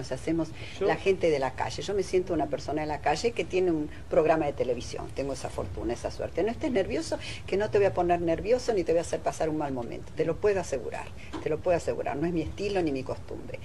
[0.00, 0.48] Nos hacemos
[0.80, 1.82] la gente de la calle.
[1.82, 5.06] Yo me siento una persona de la calle que tiene un programa de televisión.
[5.14, 6.42] Tengo esa fortuna, esa suerte.
[6.42, 9.20] No estés nervioso, que no te voy a poner nervioso ni te voy a hacer
[9.20, 10.10] pasar un mal momento.
[10.16, 11.06] Te lo puedo asegurar,
[11.42, 12.16] te lo puedo asegurar.
[12.16, 13.58] No es mi estilo ni mi costumbre.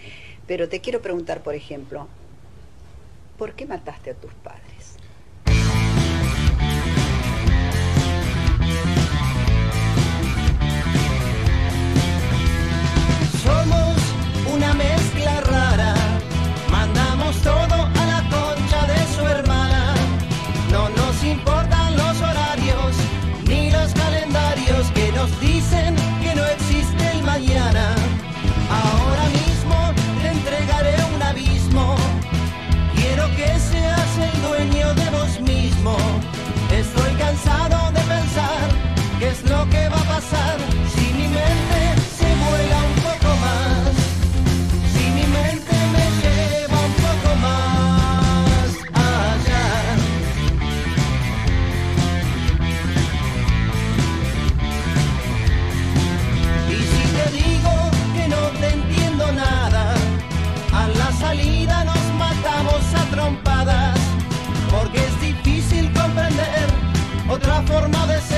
[0.45, 2.07] Pero te quiero preguntar, por ejemplo,
[3.37, 4.97] ¿por qué mataste a tus padres?
[39.55, 40.57] Lo que va a pasar
[40.93, 41.81] si mi mente
[42.17, 43.93] se vuela un poco más.
[44.93, 48.67] Si mi mente me lleva un poco más
[49.11, 49.65] allá.
[56.75, 57.73] Y si te digo
[58.15, 59.83] que no te entiendo nada,
[60.81, 63.99] a la salida nos matamos a trompadas,
[64.73, 66.67] porque es difícil comprender
[67.29, 68.34] otra forma de ser,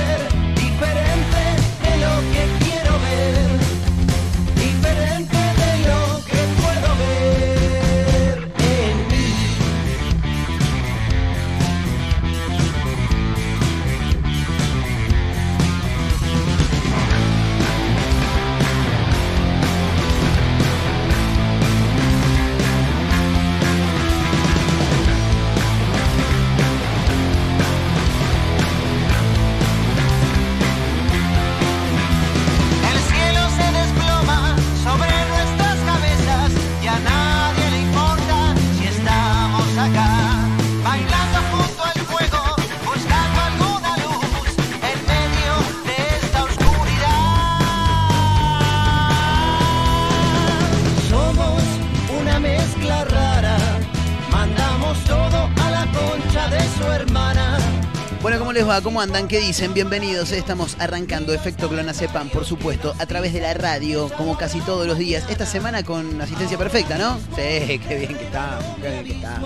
[58.82, 59.26] ¿Cómo andan?
[59.26, 59.74] ¿Qué dicen?
[59.74, 60.30] Bienvenidos.
[60.30, 64.98] Estamos arrancando Efecto Clonazepam, por supuesto, a través de la radio, como casi todos los
[64.98, 65.24] días.
[65.28, 67.18] Esta semana con asistencia perfecta, ¿no?
[67.34, 69.40] Sí, qué bien que está, qué bien que está.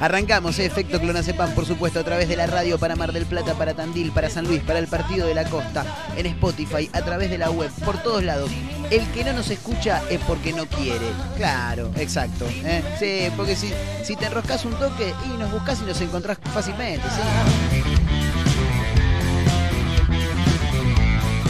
[0.00, 3.54] Arrancamos eh, Efecto Clonazepam, por supuesto, a través de la radio para Mar del Plata,
[3.54, 5.84] para Tandil, para San Luis, para el Partido de la Costa,
[6.16, 8.50] en Spotify, a través de la web, por todos lados.
[8.90, 11.06] El que no nos escucha es porque no quiere.
[11.36, 12.46] Claro, exacto.
[12.48, 12.82] ¿eh?
[12.98, 13.72] Sí, porque si,
[14.04, 17.73] si te enroscas un toque y nos buscas y nos encontrás fácilmente, ¿sí?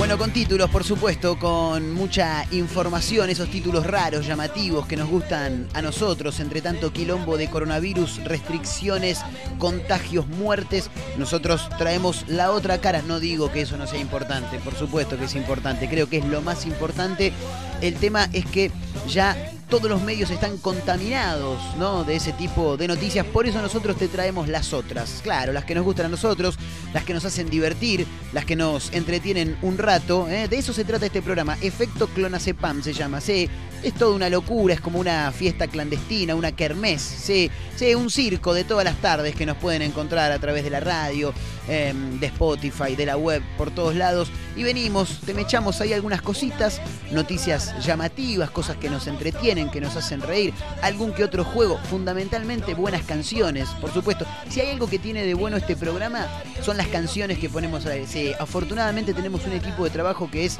[0.04, 5.66] Bueno, con títulos, por supuesto, con mucha información, esos títulos raros, llamativos, que nos gustan
[5.72, 9.22] a nosotros, entre tanto quilombo de coronavirus, restricciones,
[9.56, 10.90] contagios, muertes.
[11.16, 13.00] Nosotros traemos la otra cara.
[13.00, 16.26] No digo que eso no sea importante, por supuesto que es importante, creo que es
[16.26, 17.32] lo más importante.
[17.80, 18.70] El tema es que
[19.08, 22.04] ya todos los medios están contaminados, ¿no?
[22.04, 23.26] De ese tipo de noticias.
[23.26, 25.20] Por eso nosotros te traemos las otras.
[25.22, 26.56] Claro, las que nos gustan a nosotros,
[26.92, 30.28] las que nos hacen divertir, las que nos entretienen un rato.
[30.28, 30.48] ¿eh?
[30.48, 31.56] De eso se trata este programa.
[31.60, 33.20] Efecto Clonazepam se llama.
[33.20, 33.48] Sí,
[33.82, 37.02] es toda una locura, es como una fiesta clandestina, una kermés.
[37.02, 40.70] Sí, sí, un circo de todas las tardes que nos pueden encontrar a través de
[40.70, 41.34] la radio,
[41.68, 44.30] em, de Spotify, de la web, por todos lados.
[44.56, 46.80] Y venimos, te me echamos ahí algunas cositas,
[47.10, 52.74] noticias llamativas, cosas que nos entretienen, que nos hacen reír, algún que otro juego, fundamentalmente
[52.74, 54.26] buenas canciones, por supuesto.
[54.48, 56.26] Si hay algo que tiene de bueno este programa,
[56.62, 60.58] son las canciones que ponemos a Sí, afortunadamente tenemos un equipo de trabajo que es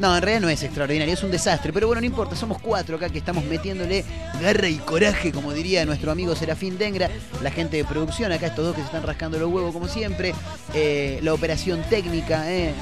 [0.00, 1.72] no, en realidad no es extraordinario, es un desastre.
[1.72, 4.04] Pero bueno, no importa, somos cuatro acá que estamos metiéndole
[4.40, 7.10] garra y coraje, como diría nuestro amigo Serafín Dengra,
[7.42, 10.34] la gente de producción, acá estos dos que se están rascando los huevos como siempre,
[10.74, 12.74] eh, la operación técnica eh,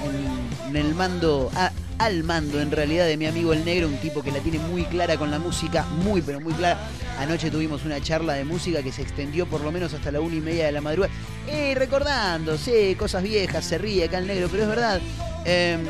[0.69, 1.51] en, el mando,
[1.99, 4.85] al mando en realidad de mi amigo el negro, un tipo que la tiene muy
[4.85, 6.81] clara con la música, muy pero muy clara.
[7.19, 10.37] Anoche tuvimos una charla de música que se extendió por lo menos hasta la una
[10.37, 11.13] y media de la madrugada.
[11.47, 15.01] Eh, recordando, sí, cosas viejas, se ríe acá el negro, pero es verdad.
[15.45, 15.81] Em,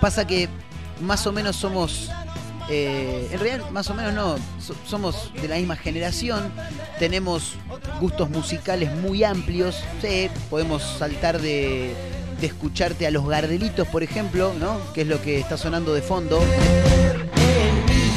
[0.00, 0.48] Pasa que
[1.00, 2.10] más o menos somos.
[2.68, 4.36] eh, en realidad, más o menos no.
[4.60, 6.50] so- somos de la misma generación.
[6.98, 7.54] Tenemos
[8.00, 9.82] gustos musicales muy amplios.
[10.50, 11.94] Podemos saltar de,
[12.40, 14.78] de escucharte a los Gardelitos, por ejemplo, ¿no?
[14.94, 16.40] Que es lo que está sonando de fondo.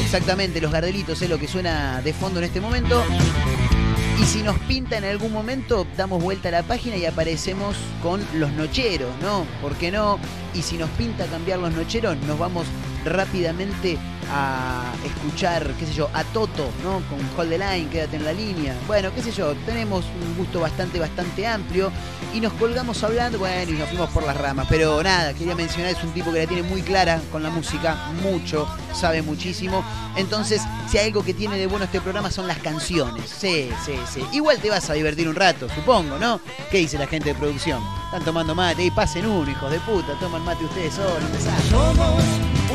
[0.03, 3.03] Exactamente, los Gardelitos es lo que suena de fondo en este momento.
[4.19, 8.21] Y si nos pinta en algún momento, damos vuelta a la página y aparecemos con
[8.35, 9.45] los nocheros, ¿no?
[9.61, 10.19] ¿Por qué no?
[10.53, 12.67] Y si nos pinta cambiar los nocheros, nos vamos
[13.05, 13.97] rápidamente
[14.29, 17.01] a escuchar, qué sé yo, a Toto, ¿no?
[17.07, 18.75] Con Hold the Line, quédate en la línea.
[18.87, 21.89] Bueno, qué sé yo, tenemos un gusto bastante, bastante amplio
[22.33, 24.67] y nos colgamos hablando, bueno, y nos fuimos por las ramas.
[24.69, 27.95] Pero nada, quería mencionar, es un tipo que la tiene muy clara con la música,
[28.21, 29.83] mucho, sabe muchísimo.
[30.15, 33.29] Entonces, si hay algo que tiene de bueno este programa son las canciones.
[33.29, 34.23] Sí, sí, sí.
[34.31, 36.39] Igual te vas a divertir un rato, supongo, ¿no?
[36.71, 37.81] ¿Qué dice la gente de producción?
[38.05, 41.23] Están tomando mate y pasen uno, hijos de puta, toman mate ustedes solos,
[41.69, 42.23] Somos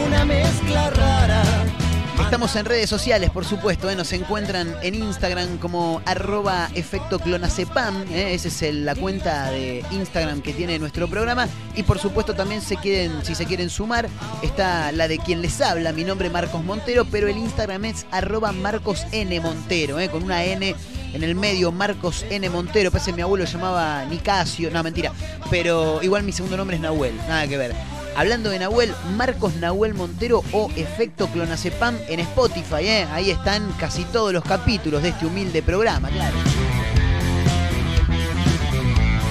[0.06, 1.83] una mezcla rara.
[2.20, 3.96] Estamos en redes sociales, por supuesto, ¿eh?
[3.96, 8.34] nos encuentran en Instagram como arroba efecto clonacepam, ¿eh?
[8.34, 12.76] esa es la cuenta de Instagram que tiene nuestro programa y por supuesto también se
[12.76, 14.08] quieren, si se quieren sumar,
[14.42, 18.06] está la de quien les habla, mi nombre es Marcos Montero, pero el Instagram es
[18.10, 20.08] arroba Marcos N Montero, ¿eh?
[20.08, 20.74] con una N
[21.12, 25.12] en el medio, Marcos N Montero, parece que mi abuelo llamaba Nicasio, no mentira,
[25.50, 27.93] pero igual mi segundo nombre es Nahuel, nada que ver.
[28.16, 32.86] Hablando de Nahuel, Marcos Nahuel Montero o Efecto Clonacepam en Spotify.
[32.86, 33.08] ¿eh?
[33.10, 36.36] Ahí están casi todos los capítulos de este humilde programa, claro.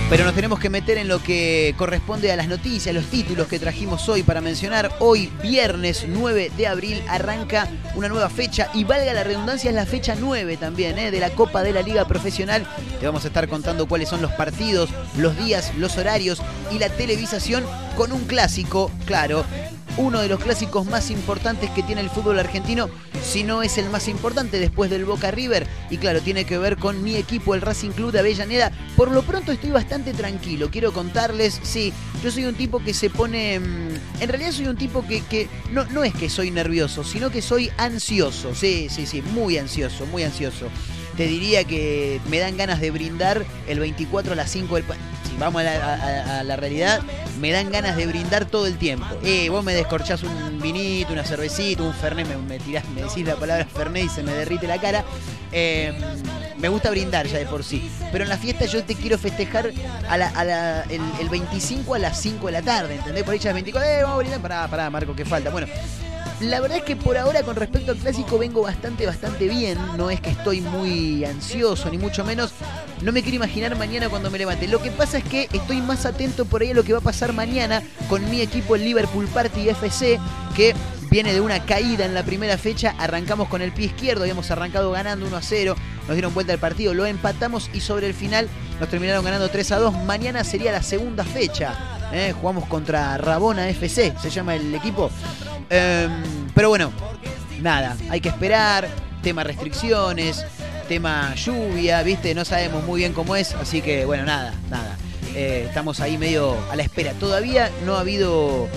[0.10, 3.58] Pero nos tenemos que meter en lo que corresponde a las noticias, los títulos que
[3.58, 4.92] trajimos hoy para mencionar.
[5.00, 9.88] Hoy, viernes 9 de abril, arranca una nueva fecha y valga la redundancia, es la
[9.88, 11.10] fecha 9 también ¿eh?
[11.10, 12.68] de la Copa de la Liga Profesional.
[13.00, 16.90] Te vamos a estar contando cuáles son los partidos, los días, los horarios y la
[16.90, 17.64] televisación
[17.96, 19.46] con un clásico, claro,
[19.98, 22.90] uno de los clásicos más importantes que tiene el fútbol argentino,
[23.24, 25.68] si no es el más importante después del Boca River.
[25.90, 28.72] Y claro, tiene que ver con mi equipo, el Racing Club de Avellaneda.
[28.96, 30.70] Por lo pronto estoy bastante tranquilo.
[30.72, 31.94] Quiero contarles, sí,
[32.24, 33.60] yo soy un tipo que se pone...
[33.60, 37.30] Mm, en realidad soy un tipo que, que no, no es que soy nervioso, sino
[37.30, 38.56] que soy ansioso.
[38.56, 40.70] Sí, sí, sí, muy ansioso, muy ansioso
[41.18, 44.86] te diría que me dan ganas de brindar el 24 a las 5 del...
[45.40, 47.02] Vamos a la, realidad,
[47.40, 49.06] me dan ganas de brindar todo el tiempo.
[49.24, 53.36] Eh, vos me descorchás un vinito, una cervecita, un fernet, me, tirás, me decís la
[53.36, 55.04] palabra fernet y se me derrite la cara.
[55.52, 55.96] Em,
[56.58, 57.90] me gusta brindar ya de por sí.
[58.12, 59.72] Pero en la fiesta yo te quiero festejar
[60.08, 63.24] a el, 25 a las 5 de la tarde, ¿entendés?
[63.24, 64.42] Por ahí ya es 24, eh, vamos a brindar.
[64.42, 65.50] Pará, pará, Marco, que falta.
[65.50, 65.68] Bueno,
[66.44, 69.78] la verdad es que por ahora con respecto al clásico vengo bastante, bastante bien.
[69.98, 72.54] No es que estoy muy ansioso, ni mucho menos.
[73.02, 74.68] No me quiero imaginar mañana cuando me levante.
[74.68, 77.04] Lo que pasa es que estoy más atento por ahí a lo que va a
[77.04, 80.20] pasar mañana con mi equipo, el Liverpool Party FC,
[80.56, 80.74] que
[81.10, 82.96] viene de una caída en la primera fecha.
[82.98, 85.76] Arrancamos con el pie izquierdo, habíamos arrancado ganando 1 a 0.
[86.08, 88.50] Nos dieron vuelta el partido, lo empatamos y sobre el final
[88.80, 89.94] nos terminaron ganando 3 a 2.
[90.06, 91.78] Mañana sería la segunda fecha.
[92.12, 92.34] ¿eh?
[92.40, 95.10] Jugamos contra Rabona FC, se llama el equipo.
[95.76, 96.12] Em,
[96.54, 96.92] pero bueno,
[97.60, 98.88] nada, hay que esperar,
[99.24, 100.46] tema restricciones,
[100.88, 102.36] tema lluvia, ¿viste?
[102.36, 104.96] No sabemos muy bien cómo es, así que bueno, nada, nada.
[105.34, 107.14] Eh, estamos ahí medio a la espera.
[107.14, 108.68] Todavía no ha habido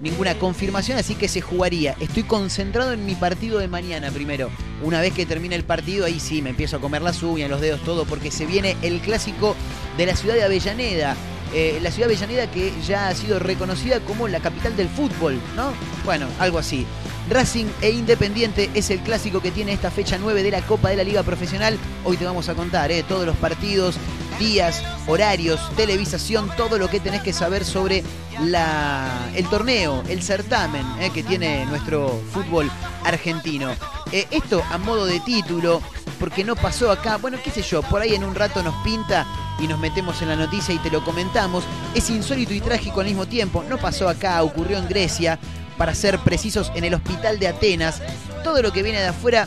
[0.00, 1.94] ninguna confirmación, así que se jugaría.
[2.00, 4.48] Estoy concentrado en mi partido de mañana primero.
[4.82, 7.60] Una vez que termine el partido, ahí sí me empiezo a comer las uñas, los
[7.60, 9.54] dedos, todo, porque se viene el clásico
[9.98, 11.16] de la ciudad de Avellaneda.
[11.52, 15.72] Eh, la ciudad de que ya ha sido reconocida como la capital del fútbol, ¿no?
[16.04, 16.86] Bueno, algo así.
[17.30, 20.96] Racing e Independiente es el clásico que tiene esta fecha 9 de la Copa de
[20.96, 21.78] la Liga Profesional.
[22.04, 23.96] Hoy te vamos a contar eh, todos los partidos,
[24.38, 28.04] días, horarios, televisación, todo lo que tenés que saber sobre
[28.44, 32.70] la, el torneo, el certamen eh, que tiene nuestro fútbol
[33.04, 33.70] argentino.
[34.12, 35.80] esto a modo de título,
[36.26, 39.24] porque no pasó acá, bueno, qué sé yo, por ahí en un rato nos pinta
[39.60, 41.62] y nos metemos en la noticia y te lo comentamos.
[41.94, 43.62] Es insólito y trágico al mismo tiempo.
[43.68, 45.38] No pasó acá, ocurrió en Grecia,
[45.78, 48.02] para ser precisos, en el hospital de Atenas.
[48.42, 49.46] Todo lo que viene de afuera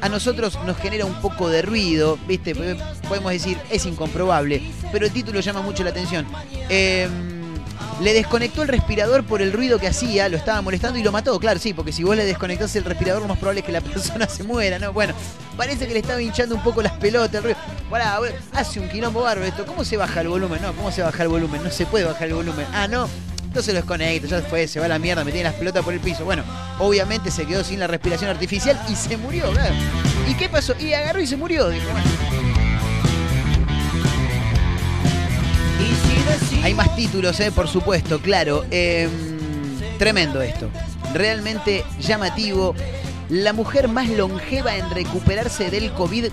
[0.00, 2.54] a nosotros nos genera un poco de ruido, ¿viste?
[3.08, 4.62] Podemos decir, es incomprobable,
[4.92, 6.24] pero el título llama mucho la atención.
[6.68, 7.08] Eh,
[8.00, 11.38] le desconectó el respirador por el ruido que hacía, lo estaba molestando y lo mató,
[11.38, 13.80] claro, sí, porque si vos le desconectás el respirador, lo más probable es que la
[13.82, 14.92] persona se muera, ¿no?
[14.92, 15.14] Bueno,
[15.56, 17.58] parece que le estaba hinchando un poco las pelotas, el ruido.
[17.90, 18.18] Pará,
[18.52, 19.66] hace un quilombo bárbaro esto.
[19.66, 20.62] ¿Cómo se baja el volumen?
[20.62, 21.62] No, ¿cómo se baja el volumen?
[21.62, 22.66] No se puede bajar el volumen.
[22.72, 23.08] Ah, no.
[23.52, 26.24] Entonces lo desconecta, ya fue, se va la mierda, me las pelotas por el piso.
[26.24, 26.42] Bueno,
[26.78, 29.44] obviamente se quedó sin la respiración artificial y se murió.
[30.26, 30.74] ¿Y qué pasó?
[30.80, 31.68] Y agarró y se murió.
[31.68, 31.86] Dijo,
[36.62, 38.64] Hay más títulos, eh, por supuesto, claro.
[38.70, 39.10] Em,
[39.98, 40.70] tremendo esto.
[41.12, 42.74] Realmente llamativo.
[43.32, 46.26] La mujer más longeva en recuperarse del COVID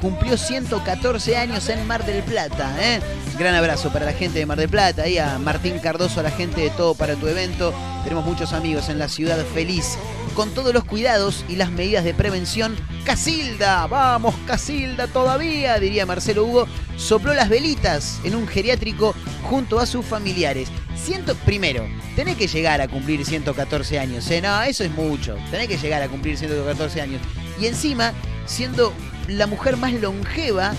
[0.00, 2.76] cumplió 114 años en Mar del Plata.
[2.78, 3.00] ¿eh?
[3.36, 6.30] Gran abrazo para la gente de Mar del Plata y a Martín Cardoso, a la
[6.30, 7.74] gente de Todo para tu evento.
[8.04, 9.98] Tenemos muchos amigos en la ciudad feliz.
[10.36, 16.44] Con todos los cuidados y las medidas de prevención, Casilda, vamos Casilda todavía, diría Marcelo
[16.44, 20.68] Hugo, sopló las velitas en un geriátrico junto a sus familiares.
[21.04, 24.30] Ciento, primero, tenés que llegar a cumplir 114 años.
[24.30, 24.40] ¿eh?
[24.40, 25.36] No, eso es mucho.
[25.50, 27.20] Tenés que llegar a cumplir 114 años.
[27.60, 28.12] Y encima,
[28.46, 28.92] siendo
[29.28, 30.74] la mujer más longeva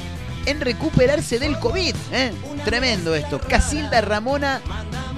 [0.46, 1.96] en recuperarse del COVID.
[2.12, 2.32] ¿eh?
[2.64, 3.40] Tremendo esto.
[3.40, 4.62] Casilda Ramona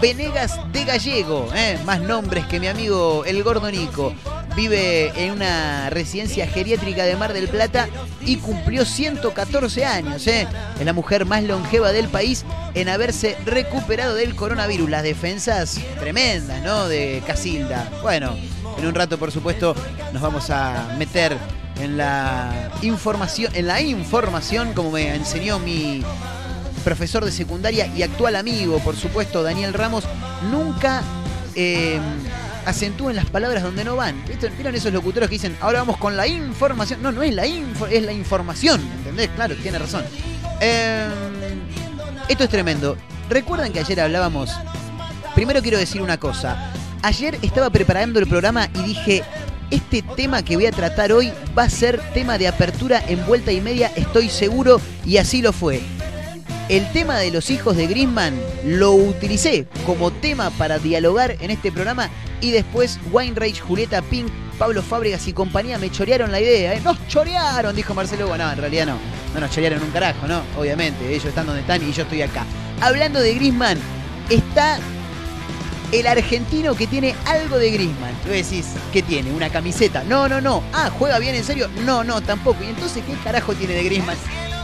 [0.01, 1.79] Venegas de Gallego, ¿eh?
[1.85, 4.13] más nombres que mi amigo el Gordo Nico.
[4.57, 7.87] Vive en una residencia geriátrica de Mar del Plata
[8.21, 10.25] y cumplió 114 años.
[10.25, 10.47] ¿eh?
[10.79, 14.89] Es la mujer más longeva del país en haberse recuperado del coronavirus.
[14.89, 16.87] Las defensas tremendas, ¿no?
[16.87, 17.87] De Casilda.
[18.01, 18.35] Bueno,
[18.79, 19.75] en un rato, por supuesto,
[20.11, 21.37] nos vamos a meter
[21.79, 26.03] en la información, en la información, como me enseñó mi
[26.83, 30.05] profesor de secundaria y actual amigo, por supuesto, Daniel Ramos,
[30.49, 31.03] nunca
[31.53, 31.99] eh,
[32.67, 34.21] acentúen las palabras donde no van.
[34.57, 37.01] ¿Vieron esos locutores que dicen, ahora vamos con la información?
[37.01, 39.29] No, no es la info, es la información, ¿entendés?
[39.29, 40.03] Claro, tiene razón.
[40.59, 41.09] Em,
[42.27, 42.97] esto es tremendo.
[43.29, 44.51] Recuerdan que ayer hablábamos.
[45.33, 46.73] Primero quiero decir una cosa.
[47.03, 49.23] Ayer estaba preparando el programa y dije,
[49.71, 53.53] este tema que voy a tratar hoy va a ser tema de apertura en vuelta
[53.53, 55.81] y media, estoy seguro, y así lo fue.
[56.69, 61.71] El tema de los hijos de Grisman lo utilicé como tema para dialogar en este
[61.71, 62.09] programa
[62.41, 64.27] y después Wine Rage, Julieta Pink,
[64.59, 66.73] Pablo Fábregas y compañía me chorearon la idea.
[66.73, 66.81] ¿eh?
[66.83, 68.27] Nos chorearon, dijo Marcelo.
[68.27, 68.97] Bueno, en realidad no.
[69.33, 70.41] No nos chorearon un carajo, ¿no?
[70.59, 72.45] Obviamente, ellos están donde están y yo estoy acá.
[72.81, 73.77] Hablando de Grisman,
[74.29, 74.77] está
[75.93, 78.13] el argentino que tiene algo de Grisman.
[78.25, 79.31] Tú decís, ¿qué tiene?
[79.31, 80.03] ¿Una camiseta?
[80.03, 80.61] No, no, no.
[80.73, 81.69] Ah, ¿juega bien en serio?
[81.85, 82.61] No, no, tampoco.
[82.61, 84.17] ¿Y entonces qué carajo tiene de Grisman?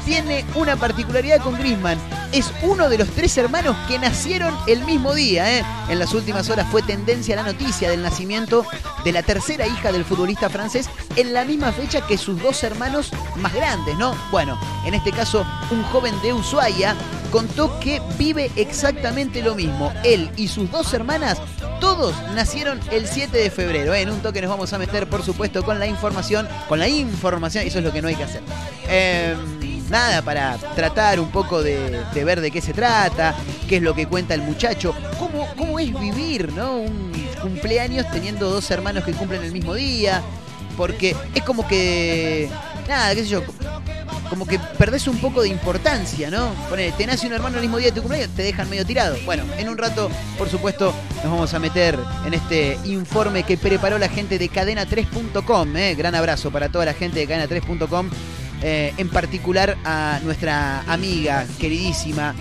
[0.05, 1.97] Tiene una particularidad con Grisman.
[2.31, 5.59] Es uno de los tres hermanos que nacieron el mismo día.
[5.59, 5.63] ¿eh?
[5.89, 8.65] En las últimas horas fue tendencia la noticia del nacimiento
[9.03, 13.11] de la tercera hija del futbolista francés en la misma fecha que sus dos hermanos
[13.37, 14.15] más grandes, ¿no?
[14.31, 16.95] Bueno, en este caso, un joven de Ushuaia
[17.31, 19.91] contó que vive exactamente lo mismo.
[20.03, 21.39] Él y sus dos hermanas,
[21.79, 23.93] todos nacieron el 7 de febrero.
[23.93, 27.65] En un toque nos vamos a meter, por supuesto, con la información, con la información,
[27.65, 28.41] eso es lo que no hay que hacer.
[28.87, 29.62] Em,
[29.93, 33.35] nada, para tratar un poco de, ver de qué se trata,
[33.69, 36.77] qué es lo que cuenta el muchacho, cómo, cómo es vivir, ¿no?
[36.77, 40.21] Un cumpleaños teniendo dos hermanos que cumplen el mismo día,
[40.77, 42.49] porque es como que,
[42.87, 43.43] nada, qué sé yo,
[44.29, 46.55] como que perdés un poco de importancia, ¿no?
[46.69, 49.15] Ponele, te nace un hermano el mismo día de tu cumpleaños, te dejan medio tirado.
[49.25, 50.09] Bueno, en un rato,
[50.39, 55.77] por supuesto, nos vamos a meter en este informe que preparó la gente de cadena3.com.
[55.77, 55.93] ¿eh?
[55.93, 58.09] Gran abrazo para toda la gente de cadena3.com.
[58.65, 62.33] Eh, en particular a nuestra amiga queridísima,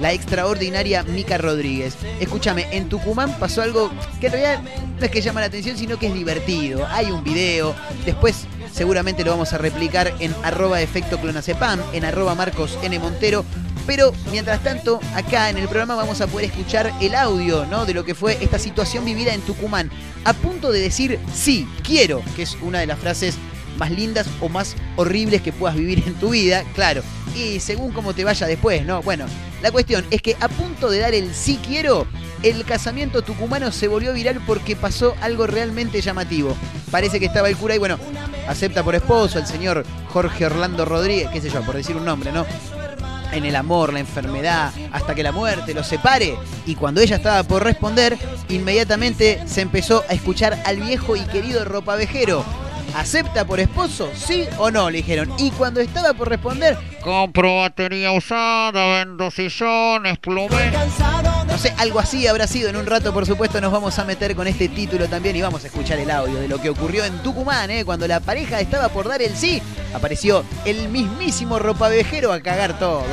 [0.00, 1.94] la extraordinaria Mica Rodríguez.
[2.18, 4.62] Escúchame, en Tucumán pasó algo que en realidad
[4.98, 6.84] no es que llama la atención, sino que es divertido.
[6.88, 12.34] Hay un video, después seguramente lo vamos a replicar en arroba efecto clonacepam, en arroba
[12.34, 12.98] Marcos N.
[12.98, 13.44] Montero.
[13.86, 17.86] Pero mientras tanto, acá en el programa vamos a poder escuchar el audio ¿no?
[17.86, 19.90] de lo que fue esta situación vivida en Tucumán.
[20.24, 23.36] A punto de decir sí, quiero, que es una de las frases
[23.78, 27.02] más lindas o más horribles que puedas vivir en tu vida, claro.
[27.34, 29.02] Y según cómo te vaya después, ¿no?
[29.02, 29.26] Bueno,
[29.62, 32.06] la cuestión es que a punto de dar el sí quiero,
[32.42, 36.56] el casamiento tucumano se volvió viral porque pasó algo realmente llamativo.
[36.90, 37.98] Parece que estaba el cura y bueno,
[38.48, 42.32] acepta por esposo el señor Jorge Orlando Rodríguez, qué sé yo, por decir un nombre,
[42.32, 42.46] ¿no?
[43.32, 46.36] en el amor, la enfermedad, hasta que la muerte los separe.
[46.66, 48.16] Y cuando ella estaba por responder,
[48.48, 52.44] inmediatamente se empezó a escuchar al viejo y querido ropavejero,
[52.94, 54.10] ¿Acepta por esposo?
[54.14, 54.90] ¿Sí o no?
[54.90, 55.32] Le dijeron.
[55.38, 60.72] Y cuando estaba por responder, compro batería usada, vendo sillones, plumé.
[61.46, 62.68] No sé, algo así habrá sido.
[62.70, 65.64] En un rato, por supuesto, nos vamos a meter con este título también y vamos
[65.64, 67.84] a escuchar el audio de lo que ocurrió en Tucumán, ¿eh?
[67.84, 69.62] Cuando la pareja estaba por dar el sí,
[69.94, 73.04] apareció el mismísimo ropavejero a cagar todo.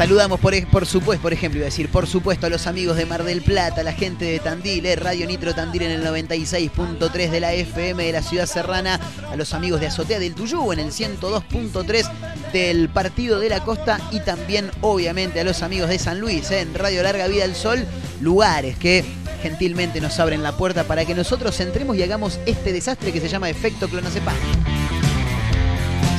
[0.00, 3.04] Saludamos por, por supuesto, por ejemplo, iba a decir, por supuesto, a los amigos de
[3.04, 7.38] Mar del Plata, la gente de Tandil, eh, Radio Nitro Tandil en el 96.3 de
[7.38, 8.98] la FM de la ciudad serrana,
[9.30, 12.10] a los amigos de Azotea del Tuyú en el 102.3
[12.50, 16.60] del Partido de la Costa y también, obviamente, a los amigos de San Luis eh,
[16.60, 17.84] en Radio Larga Vida al Sol,
[18.22, 19.04] lugares que
[19.42, 23.28] gentilmente nos abren la puerta para que nosotros entremos y hagamos este desastre que se
[23.28, 24.32] llama Efecto Clonacepa.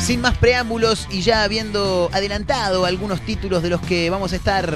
[0.02, 4.76] Sin más preámbulos y ya habiendo adelantado algunos títulos de los que vamos a estar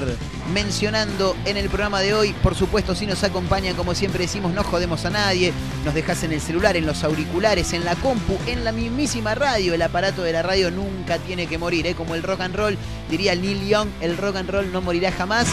[0.54, 4.62] mencionando en el programa de hoy, por supuesto si nos acompañan, como siempre decimos, no
[4.62, 5.52] jodemos a nadie,
[5.84, 9.74] nos dejas en el celular, en los auriculares, en la compu, en la mismísima radio,
[9.74, 11.94] el aparato de la radio nunca tiene que morir, ¿eh?
[11.96, 12.78] como el rock and roll,
[13.10, 15.48] diría Neil Young, el rock and roll no morirá jamás.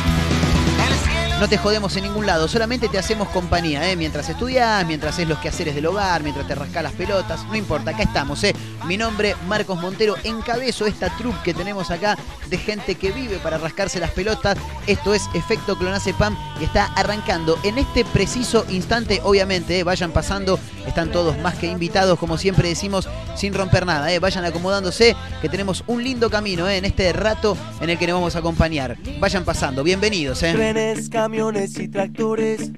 [1.43, 3.97] No te jodemos en ningún lado, solamente te hacemos compañía, ¿eh?
[3.97, 7.91] mientras estudias, mientras es los quehaceres del hogar, mientras te rascas las pelotas, no importa,
[7.91, 8.41] acá estamos.
[8.45, 8.55] ¿eh?
[8.85, 12.17] Mi nombre, Marcos Montero, encabezo esta troupe que tenemos acá
[12.50, 14.57] de gente que vive para rascarse las pelotas.
[14.88, 15.77] Esto es Efecto
[16.17, 19.83] Pam y está arrancando en este preciso instante, obviamente, ¿eh?
[19.83, 20.57] vayan pasando,
[20.88, 24.20] están todos más que invitados, como siempre decimos, sin romper nada, ¿eh?
[24.20, 26.78] vayan acomodándose, que tenemos un lindo camino ¿eh?
[26.78, 28.98] en este rato en el que nos vamos a acompañar.
[29.20, 30.44] Vayan pasando, bienvenidos.
[30.44, 30.54] ¿eh?
[30.54, 32.72] Trenes, camiones y tractores,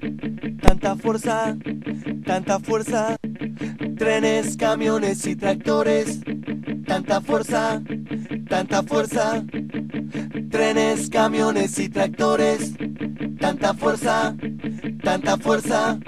[0.60, 1.56] tanta fuerza,
[2.24, 3.16] tanta fuerza.
[3.96, 6.20] Trenes, camiones y tractores,
[6.86, 7.80] tanta fuerza,
[8.48, 9.42] tanta fuerza.
[10.50, 12.72] Trenes, camiones y tractores,
[13.40, 14.34] tanta fuerza,
[15.02, 15.98] tanta fuerza.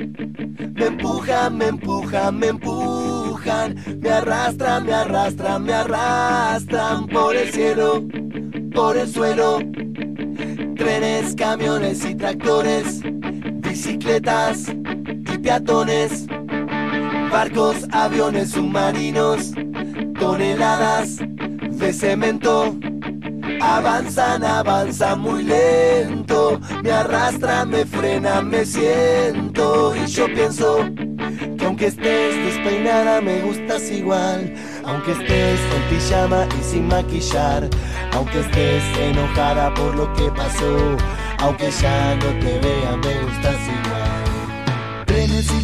[0.75, 8.04] Me empujan, me empujan, me empujan, me arrastran, me arrastran, me arrastran por el cielo,
[8.75, 9.59] por el suelo.
[10.76, 16.26] Trenes, camiones y tractores, bicicletas y peatones,
[17.33, 19.52] barcos, aviones, submarinos,
[20.18, 22.76] toneladas de cemento.
[23.62, 30.87] Avanzan, avanzan muy lento, me arrastran, me frenan, me siento y yo pienso
[31.78, 34.52] aunque estés despeinada me gustas igual,
[34.85, 37.70] aunque estés con pijama y sin maquillar,
[38.14, 40.97] aunque estés enojada por lo que pasó,
[41.38, 43.88] aunque ya no te vea me gustas igual.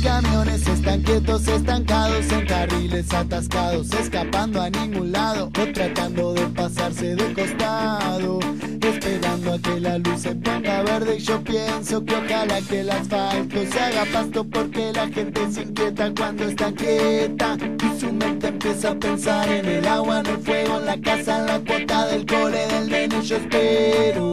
[0.05, 7.17] Camiones están quietos, estancados en carriles atascados, escapando a ningún lado o tratando de pasarse
[7.17, 8.39] de costado,
[8.83, 11.17] esperando a que la luz se ponga verde.
[11.17, 15.63] Y yo pienso que ojalá que el asfalto se haga pasto porque la gente se
[15.63, 20.39] inquieta cuando está quieta y su mente empieza a pensar en el agua, en el
[20.39, 23.23] fuego, en la casa, en la cuota del cole, del nene.
[23.23, 24.33] Yo espero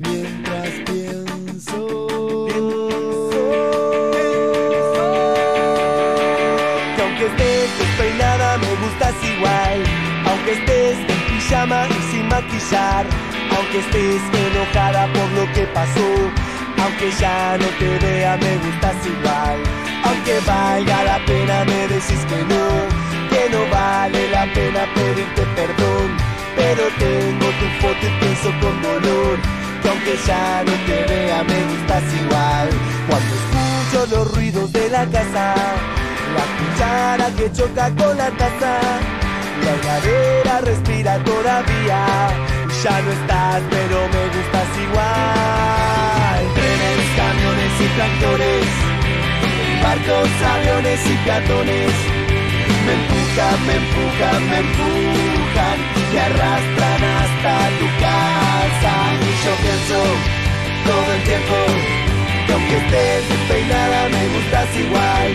[0.00, 2.21] mientras pienso.
[10.42, 13.06] Aunque estés en pijama y sin maquillar
[13.56, 16.08] Aunque estés enojada por lo que pasó
[16.82, 19.58] Aunque ya no te vea me gustas igual.
[20.02, 22.66] Aunque valga la pena me decís que no
[23.30, 26.16] Que no vale la pena pedirte perdón.
[26.56, 29.38] Pero tengo tu foto y pienso con dolor
[29.80, 32.68] Que aunque ya no te vea me gustas igual.
[33.08, 35.54] Cuando escucho los ruidos de la casa
[36.34, 38.80] la cuchara que choca con la taza,
[39.64, 42.00] la heladera respira todavía.
[42.82, 46.40] Ya no estás, pero me gustas igual.
[46.56, 48.66] Trenes, camiones y tractores,
[49.82, 51.92] barcos, aviones y peatones.
[52.84, 55.78] Me empujan, me empujan, me empujan,
[56.12, 58.94] me arrastran hasta tu casa.
[59.22, 59.98] Y yo pienso
[60.86, 61.56] todo el tiempo
[62.46, 65.28] que aunque estés despeinada me gustas igual.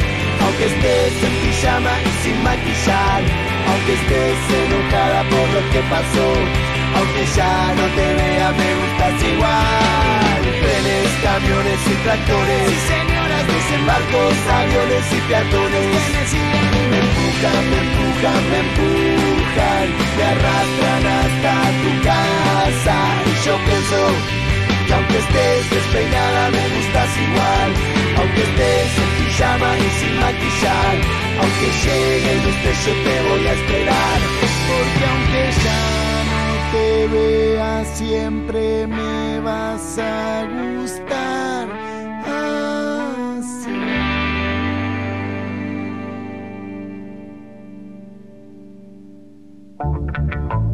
[0.44, 2.07] Aunque estés en pijama
[2.44, 3.22] maquillar,
[3.68, 6.28] aunque estés enojada por lo que pasó,
[6.98, 10.42] aunque ya no te vea me gustas igual.
[10.48, 16.28] Trenes, camiones y tractores, y señoras desembarcos, aviones y peatones.
[16.90, 19.86] Me empujan, me empujan, me empujan,
[20.18, 24.00] me arrastran hasta tu casa y yo pienso
[24.88, 27.70] que aunque estés despeinada me gustas igual,
[28.18, 30.96] aunque estés en y sin maquillar.
[31.40, 34.20] Aunque llegue el destello te voy a esperar.
[34.68, 35.84] Porque aunque ya
[36.32, 41.68] no te vea siempre me vas a gustar.
[42.26, 43.76] Así.
[49.80, 50.67] ah,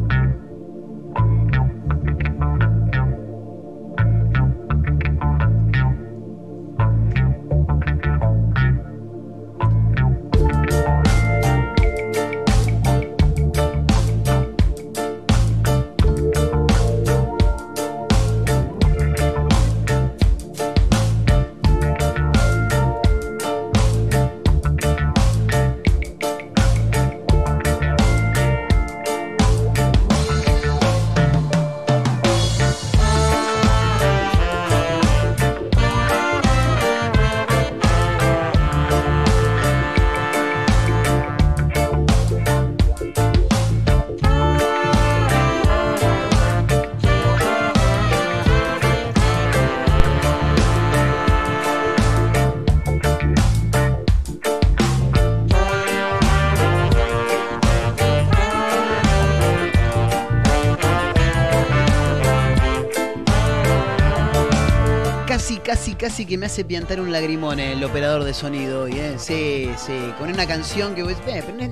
[65.64, 69.14] casi, casi que me hace piantar un lagrimón el operador de sonido hoy, ¿eh?
[69.18, 71.70] Sí, sí, con una canción que vos, eh, pero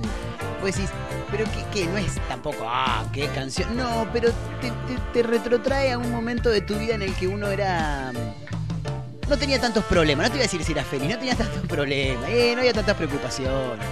[0.61, 0.89] vos decís,
[1.31, 3.75] pero que, no es tampoco, ah, qué canción.
[3.75, 4.29] No, pero
[4.61, 4.71] te,
[5.13, 8.11] te- retrotrae a un momento de tu vida en el que uno era.
[9.27, 11.61] No tenía tantos problemas, no te iba a decir si era feliz, no tenía tantos
[11.67, 13.85] problemas, eh, no había tantas preocupaciones.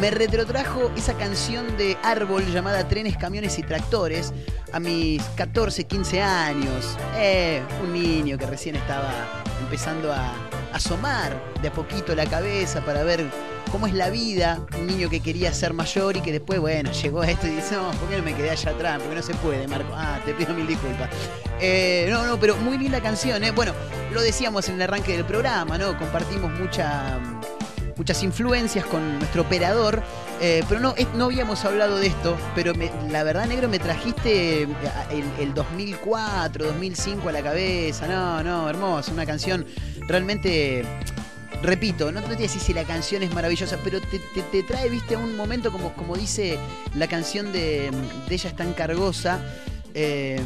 [0.00, 4.32] Me retrotrajo esa canción de Árbol llamada Trenes, Camiones y Tractores
[4.72, 6.96] a mis 14, 15 años.
[7.16, 9.12] Eh, un niño que recién estaba
[9.60, 10.34] empezando a
[10.72, 13.24] asomar de a poquito la cabeza para ver
[13.70, 14.66] cómo es la vida.
[14.76, 17.76] Un niño que quería ser mayor y que después, bueno, llegó a esto y dice,
[17.76, 18.98] no, ¿por qué no me quedé allá atrás?
[19.00, 19.92] Porque no se puede, Marco.
[19.94, 21.08] Ah, te pido mil disculpas.
[21.60, 23.52] Eh, no, no, pero muy linda canción, ¿eh?
[23.52, 23.72] Bueno,
[24.12, 25.96] lo decíamos en el arranque del programa, ¿no?
[25.96, 27.20] Compartimos mucha
[27.96, 30.02] muchas influencias con nuestro operador,
[30.40, 34.62] eh, pero no, no habíamos hablado de esto, pero me- la verdad, negro, me trajiste
[34.62, 34.68] eh,
[35.10, 39.66] el, el 2004, 2005 a la cabeza, no, no, hermoso, una canción
[40.08, 40.84] realmente...
[41.62, 45.18] Repito, no, te decís si la canción es maravillosa, pero te, te- trae, viste, a
[45.18, 46.58] un momento como, como dice
[46.94, 47.90] la canción de,
[48.28, 49.40] Ella es tan cargosa,
[49.94, 50.42] eh,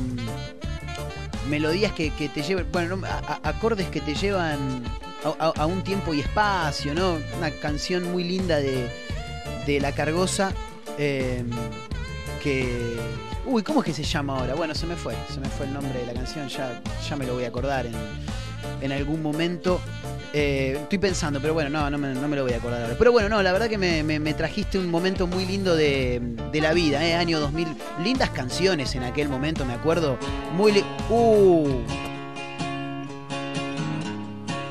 [1.48, 4.84] melodías que, te llevan, bueno, no, a- a- acordes que te llevan
[5.24, 7.18] a, un tiempo y espacio, ¿no?
[7.36, 8.88] Una canción muy linda de,
[9.66, 10.52] de La Cargosa,
[10.98, 11.42] eh,
[12.42, 12.96] que...
[13.46, 14.54] Uy, ¿cómo es que se llama ahora?
[14.54, 17.26] Bueno, se me fue, se me fue el nombre de la canción, ya, ya me
[17.26, 17.94] lo voy a acordar en,
[18.82, 19.80] en algún momento.
[20.34, 22.96] Eh, estoy pensando, pero bueno, no, no me, no me lo voy a acordar ahora.
[22.98, 26.20] Pero bueno, no, la verdad que me, me- trajiste un momento muy lindo de,
[26.52, 27.14] de la vida, ¿eh?
[27.14, 27.68] año 2000.
[28.04, 30.18] Lindas canciones en aquel momento, me acuerdo.
[30.54, 30.84] Muy...
[31.08, 31.80] Uh.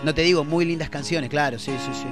[0.03, 2.07] No te digo, muy lindas canciones, claro, sí, sí, sí.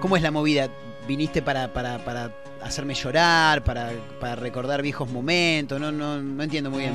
[0.00, 0.68] ¿Cómo es la movida?
[1.08, 2.30] ¿Viniste para, para, para
[2.62, 5.80] hacerme llorar, para, para recordar viejos momentos?
[5.80, 6.94] No, no, no entiendo muy bien.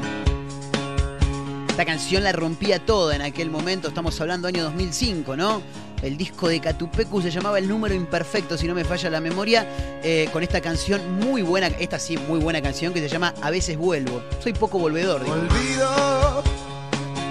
[1.68, 5.62] Esta canción la rompía toda en aquel momento, estamos hablando año 2005, ¿no?
[6.02, 9.66] El disco de Catupecu se llamaba El Número Imperfecto, si no me falla la memoria,
[10.04, 13.50] eh, con esta canción muy buena, esta sí, muy buena canción que se llama A
[13.50, 14.22] veces vuelvo.
[14.42, 15.36] Soy poco volvedor, digo.
[15.36, 16.44] Olvido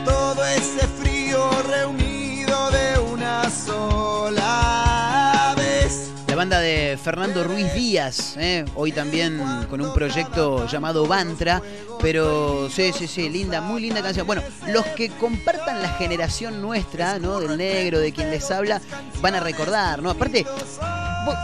[0.04, 1.97] todo ese frío reunido
[6.38, 8.64] banda de Fernando Ruiz Díaz, ¿eh?
[8.76, 11.60] hoy también con un proyecto llamado Bantra,
[12.00, 14.24] pero sí, sí, sí, linda, muy linda canción.
[14.24, 17.40] Bueno, los que compartan la generación nuestra, ¿no?
[17.40, 18.80] Del negro, de quien les habla,
[19.20, 20.10] van a recordar, ¿no?
[20.10, 20.46] Aparte,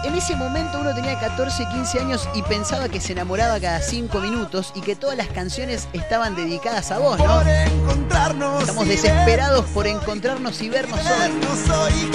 [0.05, 4.21] en ese momento uno tenía 14, 15 años y pensaba que se enamoraba cada 5
[4.21, 7.39] minutos y que todas las canciones estaban dedicadas a vos, ¿no?
[7.39, 8.61] Por encontrarnos.
[8.61, 12.13] Estamos desesperados por encontrarnos y vernos hoy.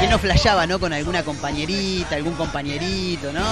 [0.00, 0.80] ¿Quién no flasheaba, no?
[0.80, 3.44] Con alguna compañerita, algún compañerito, ¿no?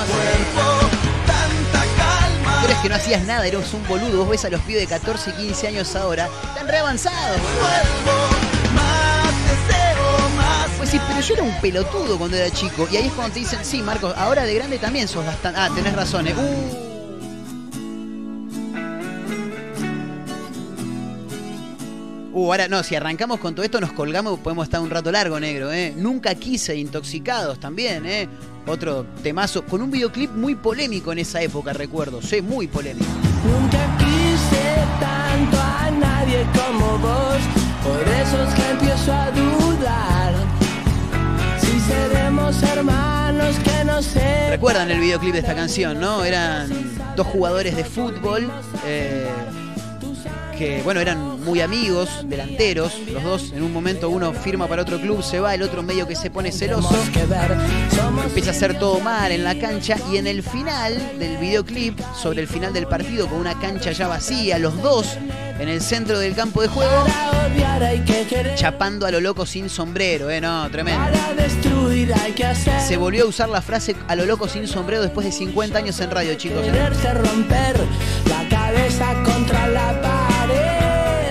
[1.26, 2.60] Tanta calma.
[2.60, 4.20] Tú eres que no hacías nada, eras un boludo.
[4.20, 7.38] Vos ves a los pibes de 14, 15 años ahora, están re avanzados.
[10.78, 12.88] Pues sí, pero yo era un pelotudo cuando era chico.
[12.90, 15.60] Y ahí es cuando te dicen, sí, Marcos, ahora de grande también sos bastante.
[15.60, 16.34] Ah, tenés razón, eh.
[16.34, 16.87] Uh.
[22.38, 25.40] Uh, ahora no, si arrancamos con todo esto nos colgamos, podemos estar un rato largo,
[25.40, 25.92] negro, ¿eh?
[25.96, 28.28] Nunca quise, intoxicados también, ¿eh?
[28.64, 33.10] Otro temazo, con un videoclip muy polémico en esa época, recuerdo, sí, muy polémico.
[33.44, 37.38] Nunca quise tanto a nadie como vos,
[37.82, 40.34] por eso es que empiezo a dudar.
[41.60, 44.50] Si seremos hermanos que no sé.
[44.50, 46.24] ¿Recuerdan el videoclip de esta canción, no?
[46.24, 46.70] Eran
[47.16, 48.48] dos jugadores de fútbol
[48.86, 49.26] eh,
[50.58, 53.52] que, bueno, eran muy amigos, delanteros, los dos.
[53.52, 56.30] En un momento uno firma para otro club, se va, el otro medio que se
[56.30, 56.94] pone celoso.
[58.24, 62.42] Empieza a hacer todo mal en la cancha y en el final del videoclip, sobre
[62.42, 65.16] el final del partido, con una cancha ya vacía, los dos
[65.58, 67.04] en el centro del campo de juego,
[68.54, 70.40] chapando a lo loco sin sombrero, ¿eh?
[70.40, 71.04] No, tremendo.
[72.86, 76.00] Se volvió a usar la frase a lo loco sin sombrero después de 50 años
[76.00, 76.62] en radio, chicos.
[76.62, 77.76] Quererse romper
[78.28, 80.17] la cabeza contra la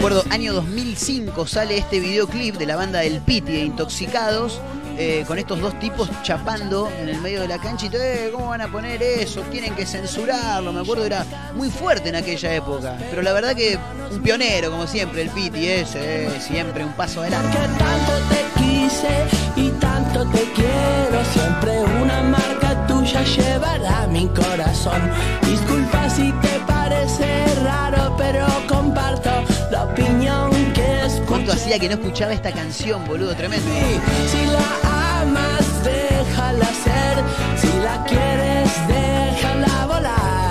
[0.07, 0.17] pared.
[0.17, 4.61] Recuerdo, año 2005 sale este videoclip de la banda del Piti de Intoxicados.
[4.99, 8.47] eh, con estos dos tipos chapando en el medio de la cancha y eh, ¿cómo
[8.47, 9.41] van a poner eso?
[9.41, 10.73] Tienen que censurarlo.
[10.73, 12.97] Me acuerdo, era muy fuerte en aquella época.
[13.07, 13.77] Pero la verdad que
[14.09, 17.55] un pionero, como siempre, el Piti, ese, eh, siempre un paso adelante.
[17.55, 21.23] Que tanto te quise y tanto te quiero.
[21.31, 25.11] Siempre una marca tuya llevará mi corazón.
[25.43, 29.29] Disculpa si te parece raro, pero comparto
[31.47, 33.33] ¿Cuánto hacía que no escuchaba esta canción, boludo?
[33.33, 33.65] Tremendo.
[34.29, 37.23] Si la amas, déjala ser.
[37.55, 40.46] Si la quieres, déjala volar.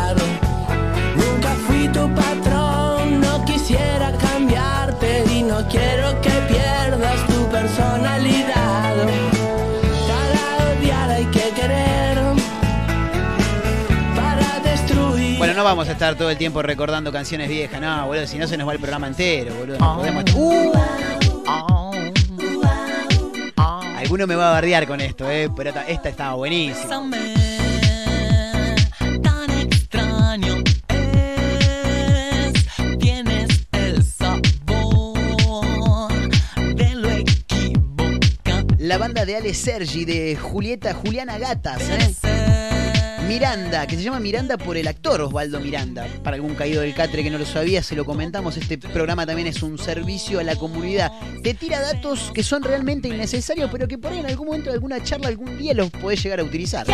[15.67, 18.69] Vamos a estar todo el tiempo recordando canciones viejas, no, boludo, si no se nos
[18.69, 19.79] va el programa entero, boludo.
[19.79, 20.73] no podemos- ¡Uh!
[23.97, 27.01] Alguno me va a bardear con esto, eh, pero esta, esta estaba buenísima.
[38.79, 42.36] La banda de Ale Sergi, de Julieta Juliana Gatas, eh.
[43.27, 46.07] Miranda, que se llama Miranda por el actor Osvaldo Miranda.
[46.23, 48.57] Para algún caído del catre que no lo sabía, se lo comentamos.
[48.57, 51.11] Este programa también es un servicio a la comunidad.
[51.43, 54.75] Te tira datos que son realmente innecesarios, pero que por ahí en algún momento de
[54.75, 56.87] alguna charla, algún día los podés llegar a utilizar.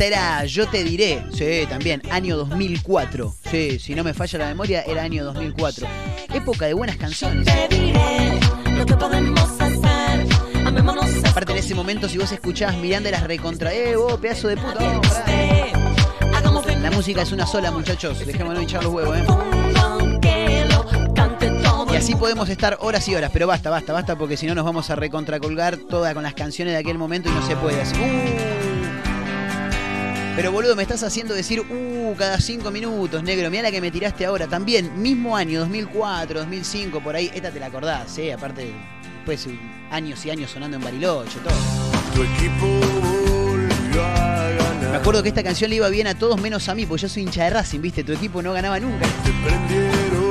[0.00, 3.34] Esta era Yo te diré, sí, también, año 2004.
[3.50, 5.86] Sí, si no me falla la memoria, era año 2004.
[6.32, 7.44] Época de buenas canciones.
[7.44, 8.40] Te diré
[8.78, 10.26] lo que podemos hacer.
[10.64, 14.56] Amémonos Aparte en ese momento, si vos escuchabas Miranda, eras recontra, eh, vos, pedazo de
[14.56, 14.78] puta.
[16.46, 18.24] oh, La música es una sola, muchachos.
[18.24, 19.26] Dejémonos hinchar los huevos, eh.
[21.92, 24.64] Y así podemos estar horas y horas, pero basta, basta, basta, porque si no nos
[24.64, 27.96] vamos a recontracolgar toda con las canciones de aquel momento y no se puede así.
[27.96, 28.59] Uh.
[30.36, 33.50] Pero boludo, me estás haciendo decir, uh, cada cinco minutos, negro.
[33.50, 34.46] Mira la que me tiraste ahora.
[34.46, 37.30] También, mismo año, 2004, 2005, por ahí.
[37.34, 38.32] Esta te la acordás, ¿eh?
[38.32, 38.72] Aparte,
[39.16, 39.58] después eh,
[39.90, 41.52] años y años sonando en Bariloche, todo.
[42.14, 42.66] Tu equipo
[43.46, 44.90] volvió a ganar.
[44.90, 47.08] Me acuerdo que esta canción le iba bien a todos menos a mí, porque yo
[47.08, 48.04] soy hincha de Racing, ¿viste?
[48.04, 49.06] Tu equipo no ganaba nunca.
[49.24, 50.29] Te prendieron.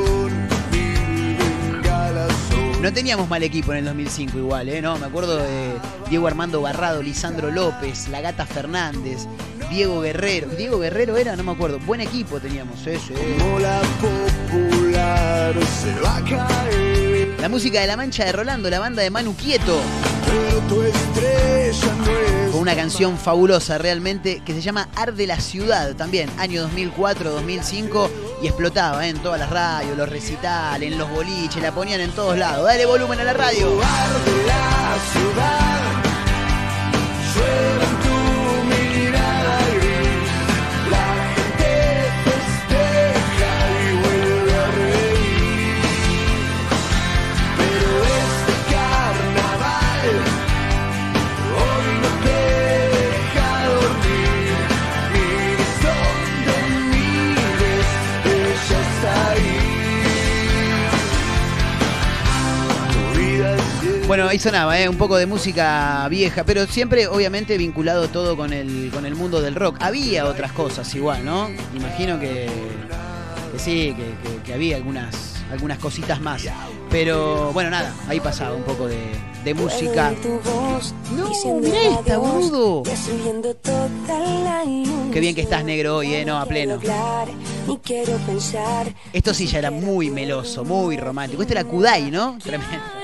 [2.82, 4.82] No teníamos mal equipo en el 2005 igual, ¿eh?
[4.82, 5.74] No, me acuerdo de
[6.10, 9.28] Diego Armando Barrado, Lisandro López, La Gata Fernández,
[9.70, 10.48] Diego Guerrero.
[10.48, 11.80] Diego Guerrero era, no me acuerdo.
[11.80, 13.14] Buen equipo teníamos, ese.
[13.14, 17.36] Como la popular se va a caer.
[17.42, 19.78] La música de La Mancha de Rolando, la banda de Manu Quieto,
[20.26, 22.39] Pero tu estrella no es.
[22.52, 28.10] Con una canción fabulosa realmente que se llama Arde la Ciudad, también, año 2004-2005,
[28.42, 29.10] y explotaba ¿eh?
[29.10, 32.66] en todas las radios, los recitales, en los boliches, la ponían en todos lados.
[32.66, 33.70] Dale volumen a la radio.
[33.70, 35.70] de la ciudad.
[64.20, 64.90] Bueno, ahí sonaba, ¿eh?
[64.90, 69.40] un poco de música vieja, pero siempre obviamente vinculado todo con el, con el mundo
[69.42, 69.78] del rock.
[69.80, 71.50] Había otras cosas igual, ¿no?
[71.74, 72.50] Imagino que,
[73.54, 76.44] que sí, que, que- que había algunas, algunas cositas más.
[76.90, 79.00] Pero bueno, nada, ahí pasaba un poco de,
[79.46, 80.12] de música.
[81.16, 81.30] No,
[81.62, 82.84] mirá esta, boludo.
[85.14, 86.26] Qué bien que estás negro hoy, ¿eh?
[86.26, 86.78] No, a pleno.
[89.14, 91.42] Esto sí ya era muy meloso, muy romántico.
[91.42, 92.38] Este era Kudai, ¿no?
[92.44, 92.99] Tremendo.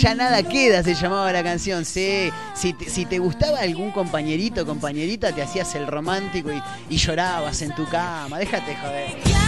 [0.00, 1.84] Ya nada queda, se llamaba la canción.
[1.84, 6.96] Sí, si te, si te gustaba algún compañerito, compañerita, te hacías el romántico y, y
[6.96, 8.38] llorabas en tu cama.
[8.38, 9.39] Déjate joder.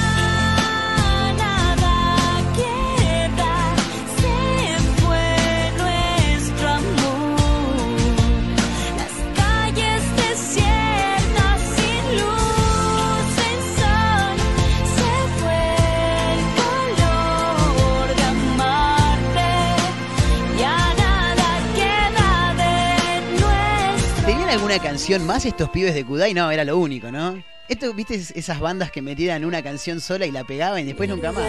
[24.73, 26.33] Nuestro ¿Tenían alguna canción más estos pibes de Kudai?
[26.33, 27.43] No, era lo único, ¿no?
[27.69, 31.31] Esto, ¿viste esas bandas que metían una canción sola y la pegaban y después nunca
[31.31, 31.45] más?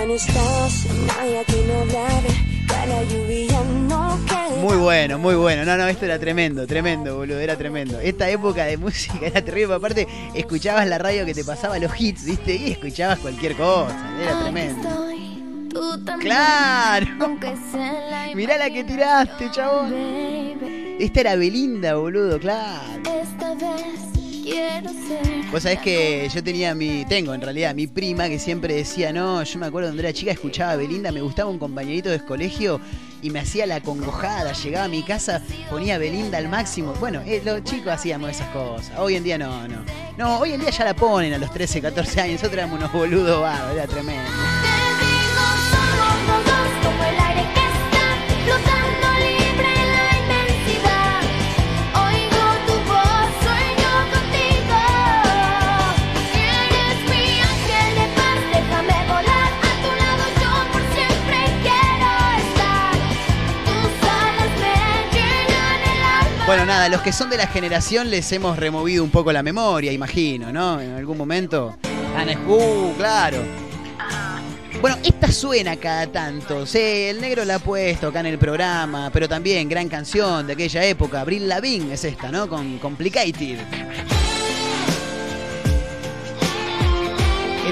[4.61, 5.63] Muy bueno, muy bueno.
[5.63, 7.99] No, no, esto era tremendo, tremendo, boludo, era tremendo.
[7.99, 9.75] Esta época de música era terrible.
[9.75, 12.55] Aparte, escuchabas la radio que te pasaba los hits, ¿viste?
[12.55, 14.17] Y escuchabas cualquier cosa.
[14.21, 14.89] Era tremendo.
[16.19, 17.07] ¡Claro!
[18.35, 20.82] Mirá la que tiraste, chabón.
[21.03, 23.01] Esta era Belinda, boludo, claro.
[23.21, 23.99] Esta vez
[24.41, 25.51] quiero ser.
[25.51, 29.43] Vos sabés que yo tenía mi, tengo en realidad, mi prima que siempre decía, no,
[29.43, 32.79] yo me acuerdo cuando era chica, escuchaba a Belinda, me gustaba un compañerito de colegio
[33.21, 36.93] y me hacía la congojada, llegaba a mi casa, ponía Belinda al máximo.
[37.01, 39.83] Bueno, eh, los chicos hacíamos esas cosas, hoy en día no, no.
[40.17, 42.93] No, hoy en día ya la ponen a los 13, 14 años, nosotros éramos unos
[42.93, 44.31] boludos bárbaros, era tremendo.
[66.53, 69.91] Bueno, nada, los que son de la generación les hemos removido un poco la memoria,
[69.91, 70.79] imagino, ¿no?
[70.79, 71.79] En algún momento.
[72.47, 73.39] Uh, claro.
[74.79, 76.67] Bueno, esta suena cada tanto.
[76.67, 80.53] Sí, el negro la ha puesto acá en el programa, pero también gran canción de
[80.53, 81.21] aquella época.
[81.21, 82.47] Abril Lavigne es esta, ¿no?
[82.47, 83.57] Con Complicated.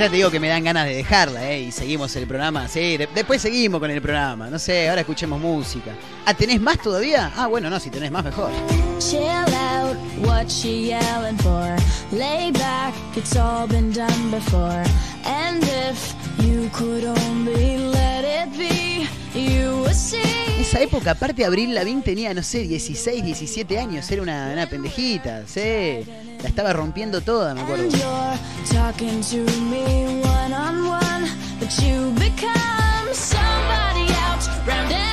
[0.01, 1.61] Era te digo que me dan ganas de dejarla, ¿eh?
[1.61, 2.67] Y seguimos el programa.
[2.67, 4.49] Sí, de- después seguimos con el programa.
[4.49, 5.91] No sé, ahora escuchemos música.
[6.25, 7.31] Ah, ¿tenés más todavía?
[7.37, 8.49] Ah, bueno, no, si tenés más, mejor.
[8.97, 11.75] Chill out, what she yelling for?
[12.11, 14.83] Lay back, it's all been done before.
[15.23, 18.80] And if you could only let it be,
[20.59, 25.43] esa época, aparte Abril Lavín tenía, no sé, 16, 17 años, era una, una pendejita,
[25.47, 26.05] sí.
[26.41, 27.89] La estaba rompiendo toda, me acuerdo.
[34.71, 35.10] And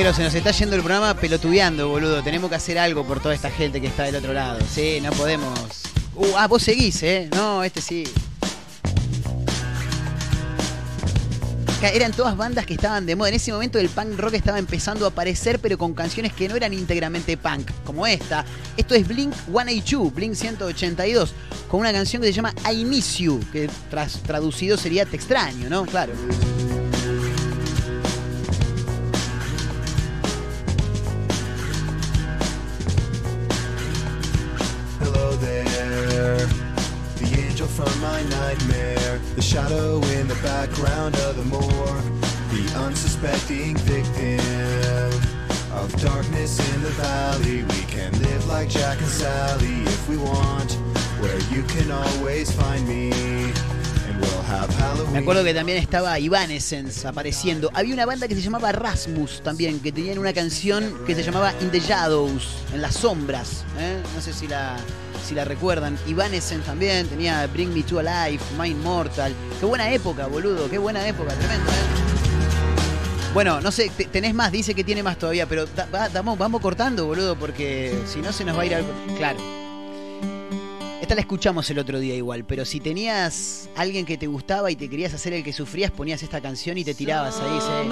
[0.00, 2.22] Negro, se nos está yendo el programa pelotudeando, boludo.
[2.22, 4.58] Tenemos que hacer algo por toda esta gente que está del otro lado.
[4.72, 5.52] Sí, no podemos.
[6.14, 7.28] Uh, ah, vos seguís, ¿eh?
[7.34, 8.04] No, este sí.
[11.82, 13.28] Eran todas bandas que estaban de moda.
[13.28, 16.56] En ese momento el punk rock estaba empezando a aparecer, pero con canciones que no
[16.56, 18.46] eran íntegramente punk, como esta.
[18.78, 21.34] Esto es Blink 182, Blink 182,
[21.68, 25.68] con una canción que se llama I Miss You, que tras- traducido sería Te extraño,
[25.68, 25.84] ¿no?
[25.84, 26.14] Claro.
[40.42, 41.44] Background of the
[42.50, 44.40] the unsuspecting victim
[45.72, 47.62] of darkness in the valley.
[47.62, 50.78] We can live like Jack and Sally if we want,
[52.86, 53.10] me,
[55.18, 57.70] acuerdo que también estaba Evanescence apareciendo.
[57.74, 61.52] Había una banda que se llamaba Rasmus también, que tenían una canción que se llamaba
[61.60, 63.64] In the Shadows, en las sombras.
[63.78, 64.02] ¿eh?
[64.14, 64.76] No sé si la,
[65.24, 65.98] si la recuerdan.
[66.08, 69.32] Evanescence también tenía Bring Me to Alive, Mind Mortal.
[69.58, 71.74] Qué buena época, boludo, qué buena época, tremendo, ¿eh?
[73.32, 75.66] Bueno, no sé, te- tenés más, dice que tiene más todavía, pero
[76.12, 78.88] vamos, vamos cortando, boludo, porque si no se nos va a ir algo.
[79.16, 79.38] Claro.
[81.00, 84.76] Esta la escuchamos el otro día igual, pero si tenías alguien que te gustaba y
[84.76, 87.58] te querías hacer el que sufrías, ponías esta canción y te tirabas ahí.
[87.60, 87.88] ¿sí?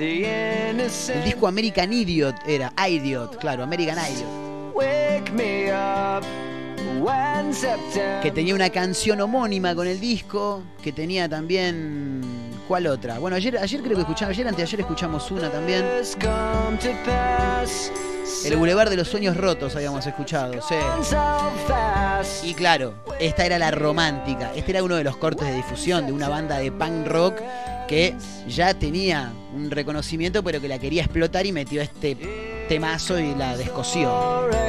[0.00, 4.74] El disco American Idiot era Idiot, claro, American Idiot.
[4.74, 6.24] Wake me up
[7.02, 7.50] when
[8.22, 12.20] Que tenía una canción homónima con el disco, que tenía también.
[12.68, 13.18] ¿Cuál otra?
[13.18, 15.84] Bueno, ayer, ayer creo que escuchamos, ayer anteayer escuchamos una también.
[18.44, 20.74] El Boulevard de los Sueños Rotos habíamos escuchado, sí.
[22.42, 24.52] Y claro, esta era la romántica.
[24.54, 27.40] Este era uno de los cortes de difusión de una banda de punk rock
[27.88, 28.14] que
[28.46, 32.16] ya tenía un reconocimiento, pero que la quería explotar y metió este
[32.68, 34.67] temazo y la descosió.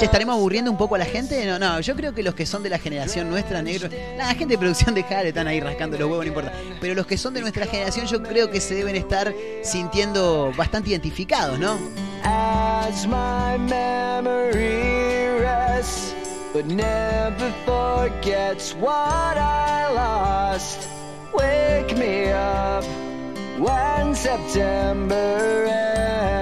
[0.00, 1.44] Che, ¿estaremos aburriendo un poco a la gente?
[1.44, 3.90] No, no, yo creo que los que son de la generación nuestra, negro.
[4.16, 6.52] La gente de producción de Jale están ahí rascando los huevos, no importa.
[6.80, 10.88] Pero los que son de nuestra generación, yo creo que se deben estar sintiendo bastante
[10.88, 11.76] identificados, ¿no?
[12.22, 16.14] as my memory rests,
[16.54, 20.88] but never forgets what I lost.
[21.34, 22.84] Wake me up
[23.58, 26.39] when September ends.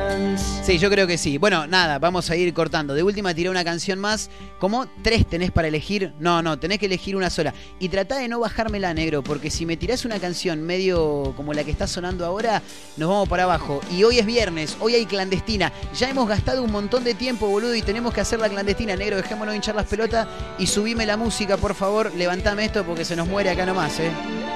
[0.68, 1.38] Sí, yo creo que sí.
[1.38, 2.92] Bueno, nada, vamos a ir cortando.
[2.92, 4.28] De última tiré una canción más.
[4.58, 6.12] ¿Cómo tres tenés para elegir?
[6.18, 7.54] No, no, tenés que elegir una sola.
[7.78, 11.64] Y tratá de no bajármela, negro, porque si me tirás una canción medio como la
[11.64, 12.62] que está sonando ahora,
[12.98, 13.80] nos vamos para abajo.
[13.90, 15.72] Y hoy es viernes, hoy hay clandestina.
[15.94, 19.16] Ya hemos gastado un montón de tiempo, boludo, y tenemos que hacer la clandestina, negro.
[19.16, 22.12] Dejémonos hinchar las pelotas y subime la música, por favor.
[22.14, 24.10] Levantame esto porque se nos muere acá nomás, ¿eh?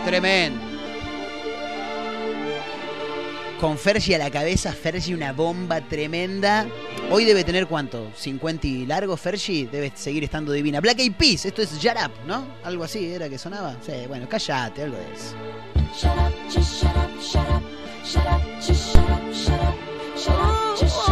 [0.04, 0.71] Tremendo.
[3.62, 6.66] Con Fergie a la cabeza, Fergie una bomba tremenda.
[7.12, 10.80] Hoy debe tener cuánto, 50 y largo Fergie, debe seguir estando divina.
[10.80, 12.44] Black Eyed Peas, esto es Shut Up, ¿no?
[12.64, 13.76] Algo así era que sonaba.
[13.86, 15.36] Sí, bueno, cállate, algo de eso.
[15.96, 17.62] Shut up, just shut up, shut up,
[18.04, 19.74] shut up, just shut up, shut up,
[20.16, 21.11] shut up, just shut up,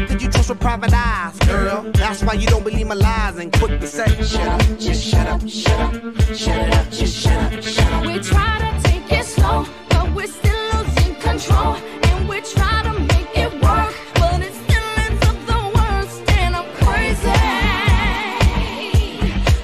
[0.00, 1.92] How could you trust with private eyes, girl?
[1.92, 5.26] That's why you don't believe my lies and quick to say, shut up, just shut
[5.26, 5.92] up, shut up,
[6.34, 8.06] shut it up, just shut up, shut up.
[8.06, 11.74] We try to take it slow, but we're still losing control.
[11.74, 16.22] And we try to make it work, but it still ends up the worst.
[16.32, 17.28] And I'm crazy.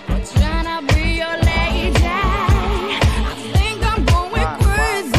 [0.07, 1.97] We're trying to be your lady.
[2.05, 5.19] I think I'm going crazy.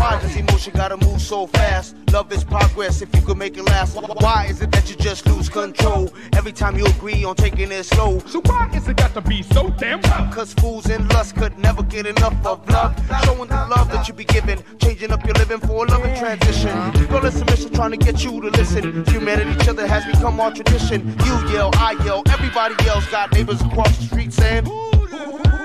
[0.00, 1.96] Why does emotion gotta move so fast?
[2.12, 3.96] Love is progress if you could make it last.
[3.96, 7.84] Why is it that you just lose control every time you agree on taking it
[7.84, 8.18] slow?
[8.20, 10.34] So why is it got to be so damn tough?
[10.34, 12.94] Cause fools and lust could never get enough of love.
[13.24, 16.76] Showing the love that you be giving, changing up your living for a loving transition.
[17.08, 19.04] Girl, it's a mission trying to get you to listen.
[19.06, 21.08] Humanity, each other has become our tradition.
[21.24, 23.06] You yell, I yell, everybody yells.
[23.06, 24.66] Got neighbors across the street saying,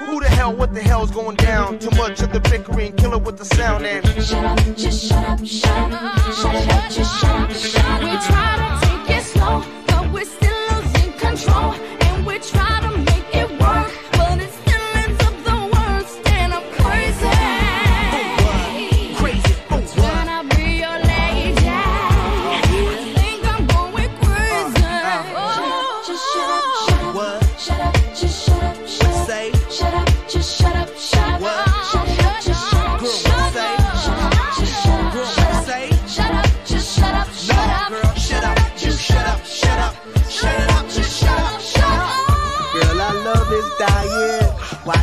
[0.09, 1.77] Who the hell, what the hell's going down?
[1.77, 5.23] Too much of the bickering, kill it with the sound and Shut up, just shut
[5.23, 8.01] up, shut up, shut up, just shut up, shut up.
[8.01, 11.73] We try to take it slow, but we're still losing control.
[12.01, 13.48] And we try to make it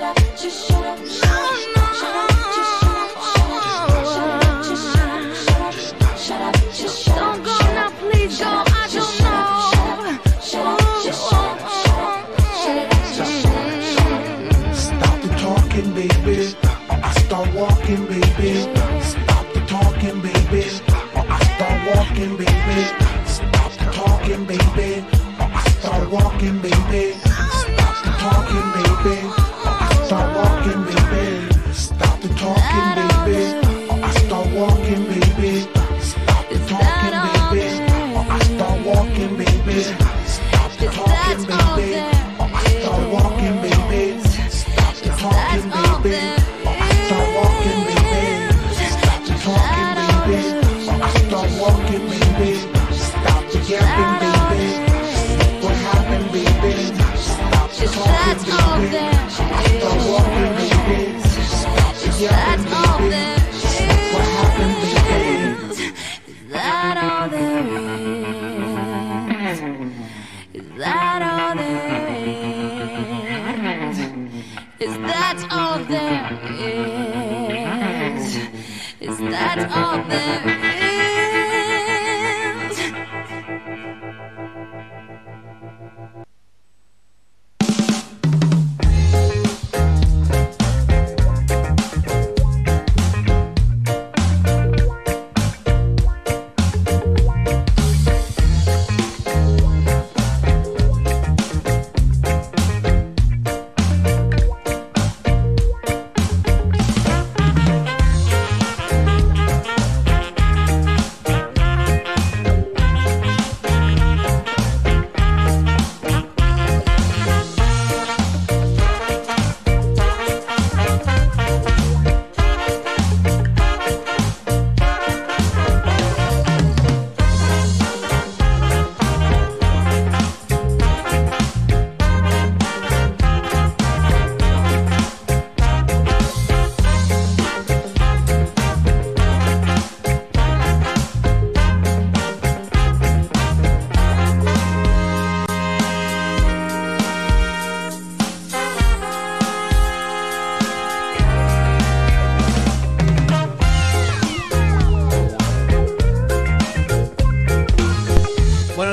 [0.00, 1.29] Shut up, just shut up.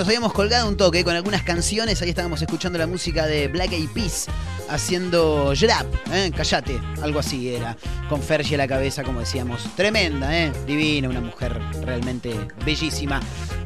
[0.07, 2.01] Habíamos colgado un toque con algunas canciones.
[2.01, 4.27] Ahí estábamos escuchando la música de Black Eyed Peas
[4.69, 6.31] haciendo Jrap, ¿eh?
[6.35, 7.75] Callate, algo así era.
[8.07, 9.63] Con Fergie a la cabeza, como decíamos.
[9.75, 10.51] Tremenda, ¿eh?
[10.65, 12.33] Divina, una mujer realmente
[12.65, 13.19] bellísima.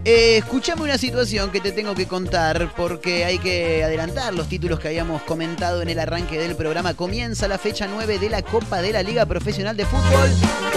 [0.03, 4.79] Eh, escuchame una situación que te tengo que contar porque hay que adelantar los títulos
[4.79, 6.95] que habíamos comentado en el arranque del programa.
[6.95, 10.70] Comienza la fecha 9 de la Copa de la Liga Profesional de Fútbol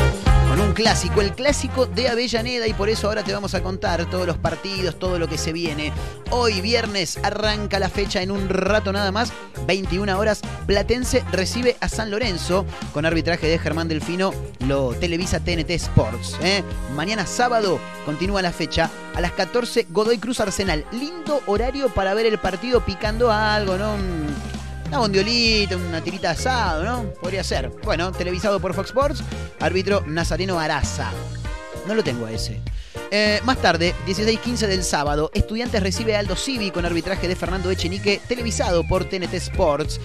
[0.75, 4.37] clásico, el clásico de Avellaneda y por eso ahora te vamos a contar todos los
[4.37, 5.93] partidos, todo lo que se viene.
[6.31, 9.33] Hoy viernes arranca la fecha en un rato nada más,
[9.67, 14.35] 21 horas, Platense recibe a San Lorenzo con arbitraje de Germán Delfino,
[14.67, 16.37] lo televisa TNT Sports.
[16.43, 16.63] ¿eh?
[16.95, 22.27] Mañana sábado continúa la fecha, a las 14 Godoy Cruz Arsenal, lindo horario para ver
[22.27, 23.97] el partido picando algo, ¿no?
[24.85, 27.05] Un- una bondiolita, una tirita asado, ¿no?
[27.21, 27.71] Podría ser.
[27.85, 29.23] Bueno, televisado por Fox Sports,
[29.61, 31.11] árbitro Nazareno Araza.
[31.87, 32.61] No lo tengo a ese.
[33.17, 37.71] Eh, más tarde, 16.15 del sábado, Estudiantes recibe a Aldo Civi con arbitraje de Fernando
[37.71, 40.01] Echenique, televisado por TNT Sports.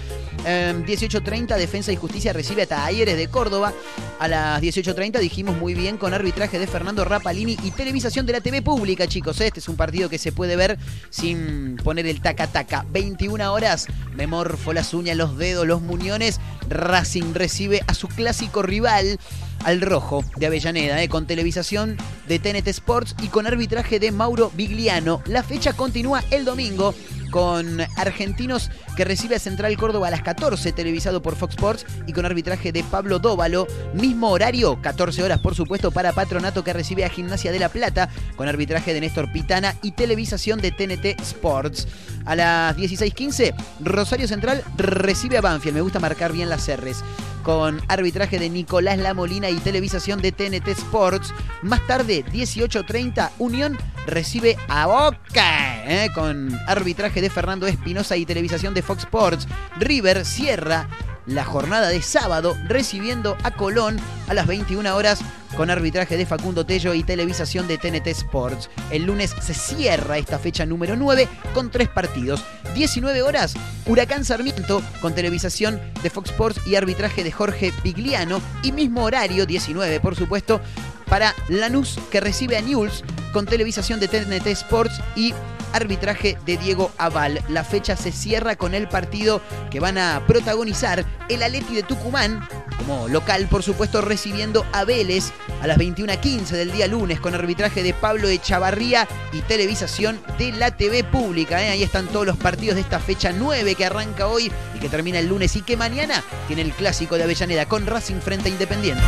[0.46, 3.72] Eh, 18.30, Defensa y Justicia recibe a Talleres de Córdoba.
[4.20, 8.42] A las 18.30 dijimos muy bien con arbitraje de Fernando Rapalini y televisación de la
[8.42, 9.40] TV pública, chicos.
[9.40, 10.78] Este es un partido que se puede ver
[11.10, 12.86] sin poner el taca-taca.
[12.92, 16.38] 21 horas, me morfo las uñas, los dedos, los muñones.
[16.68, 19.18] Racing recibe a su clásico rival
[19.64, 21.96] al rojo de Avellaneda, eh, con televisación
[22.28, 25.22] de TNT Sports y con arbitraje de Mauro Bigliano.
[25.26, 26.94] La fecha continúa el domingo
[27.30, 32.12] con Argentinos que recibe a Central Córdoba a las 14, televisado por Fox Sports y
[32.12, 33.66] con arbitraje de Pablo Dóvalo.
[33.94, 38.08] Mismo horario, 14 horas por supuesto, para Patronato que recibe a Gimnasia de la Plata
[38.36, 41.86] con arbitraje de Néstor Pitana y televisación de TNT Sports.
[42.24, 45.76] A las 16.15, Rosario Central recibe a Banfield.
[45.76, 47.02] Me gusta marcar bien las R's
[47.42, 51.32] con arbitraje de Nicolás Lamolina y televisación de TNT Sports.
[51.62, 56.08] Más tarde, 18.30, Unión recibe a Boca ¿eh?
[56.14, 59.48] con arbitraje de Fernando Espinosa y televisación de Fox Sports.
[59.78, 60.88] River cierra
[61.30, 65.20] la jornada de sábado recibiendo a Colón a las 21 horas
[65.56, 68.70] con arbitraje de Facundo Tello y televisación de TNT Sports.
[68.90, 72.44] El lunes se cierra esta fecha número 9 con tres partidos.
[72.74, 73.54] 19 horas,
[73.86, 78.40] Huracán Sarmiento con televisación de Fox Sports y arbitraje de Jorge Pigliano.
[78.62, 80.60] Y mismo horario, 19 por supuesto,
[81.08, 83.02] para Lanús que recibe a Newell's
[83.32, 85.34] con televisación de TNT Sports y
[85.72, 87.42] arbitraje de Diego Aval.
[87.48, 89.40] La fecha se cierra con el partido
[89.70, 92.46] que van a protagonizar el Aleti de Tucumán,
[92.78, 97.82] como local por supuesto recibiendo a Vélez a las 21.15 del día lunes con arbitraje
[97.82, 101.62] de Pablo Echavarría y televisación de la TV pública.
[101.62, 101.70] ¿eh?
[101.70, 105.18] Ahí están todos los partidos de esta fecha 9 que arranca hoy y que termina
[105.18, 109.02] el lunes y que mañana tiene el clásico de Avellaneda con Racing frente a Independiente.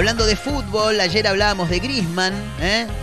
[0.00, 2.32] Hablando de fútbol, ayer hablábamos de Grisman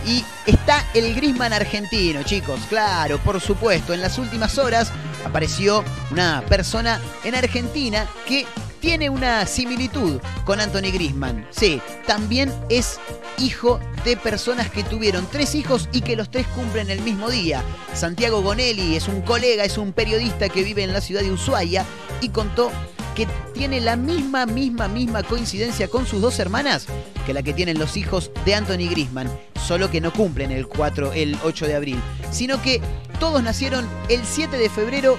[0.04, 2.58] y está el Grisman argentino, chicos.
[2.68, 4.90] Claro, por supuesto, en las últimas horas
[5.24, 8.46] apareció una persona en Argentina que
[8.80, 11.46] tiene una similitud con Anthony Grisman.
[11.50, 12.98] Sí, también es
[13.38, 17.62] hijo de personas que tuvieron tres hijos y que los tres cumplen el mismo día.
[17.94, 21.84] Santiago Gonelli es un colega, es un periodista que vive en la ciudad de Ushuaia
[22.20, 22.72] y contó
[23.18, 26.86] que tiene la misma, misma, misma coincidencia con sus dos hermanas
[27.26, 29.28] que la que tienen los hijos de Anthony Grisman,
[29.66, 32.00] solo que no cumplen el 4, el 8 de abril,
[32.30, 32.80] sino que
[33.18, 35.18] todos nacieron el 7 de febrero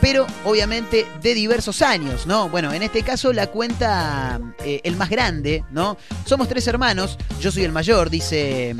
[0.00, 2.48] pero obviamente de diversos años, ¿no?
[2.48, 5.98] Bueno, en este caso la cuenta eh, el más grande, ¿no?
[6.24, 8.74] Somos tres hermanos, yo soy el mayor, dice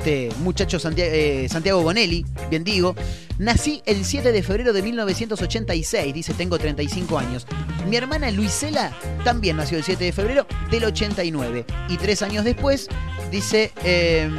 [0.00, 2.94] este muchacho Santiago, eh, Santiago Bonelli, bien digo.
[3.38, 7.46] Nací el 7 de febrero de 1986, dice, tengo 35 años.
[7.86, 11.66] Mi hermana Luisela también nació el 7 de febrero del 89.
[11.90, 12.88] Y tres años después,
[13.30, 14.30] dice, eh,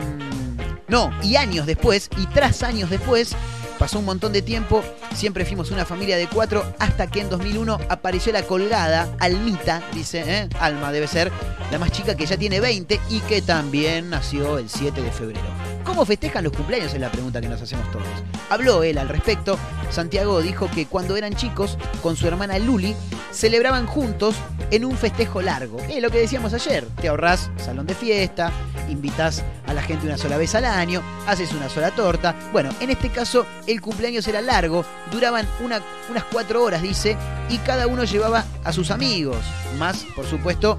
[0.88, 3.36] no, y años después, y tras años después,
[3.78, 4.84] pasó un montón de tiempo,
[5.14, 10.24] siempre fuimos una familia de cuatro, hasta que en 2001 apareció la colgada, Almita, dice,
[10.26, 10.50] ¿eh?
[10.60, 11.32] Alma debe ser,
[11.72, 15.48] la más chica que ya tiene 20 y que también nació el 7 de febrero.
[15.84, 16.94] ¿Cómo festejan los cumpleaños?
[16.94, 18.06] Es la pregunta que nos hacemos todos.
[18.50, 19.58] Habló él al respecto.
[19.90, 22.96] Santiago dijo que cuando eran chicos, con su hermana Luli,
[23.32, 24.36] celebraban juntos
[24.70, 25.80] en un festejo largo.
[25.90, 26.86] Es lo que decíamos ayer.
[27.02, 28.52] Te ahorrás salón de fiesta,
[28.90, 32.36] invitas a la gente una sola vez al año, haces una sola torta.
[32.52, 37.18] Bueno, en este caso el cumpleaños era largo, duraban una- unas cuatro horas, dice,
[37.50, 39.38] y cada uno llevaba a sus amigos.
[39.78, 40.78] Más, por supuesto,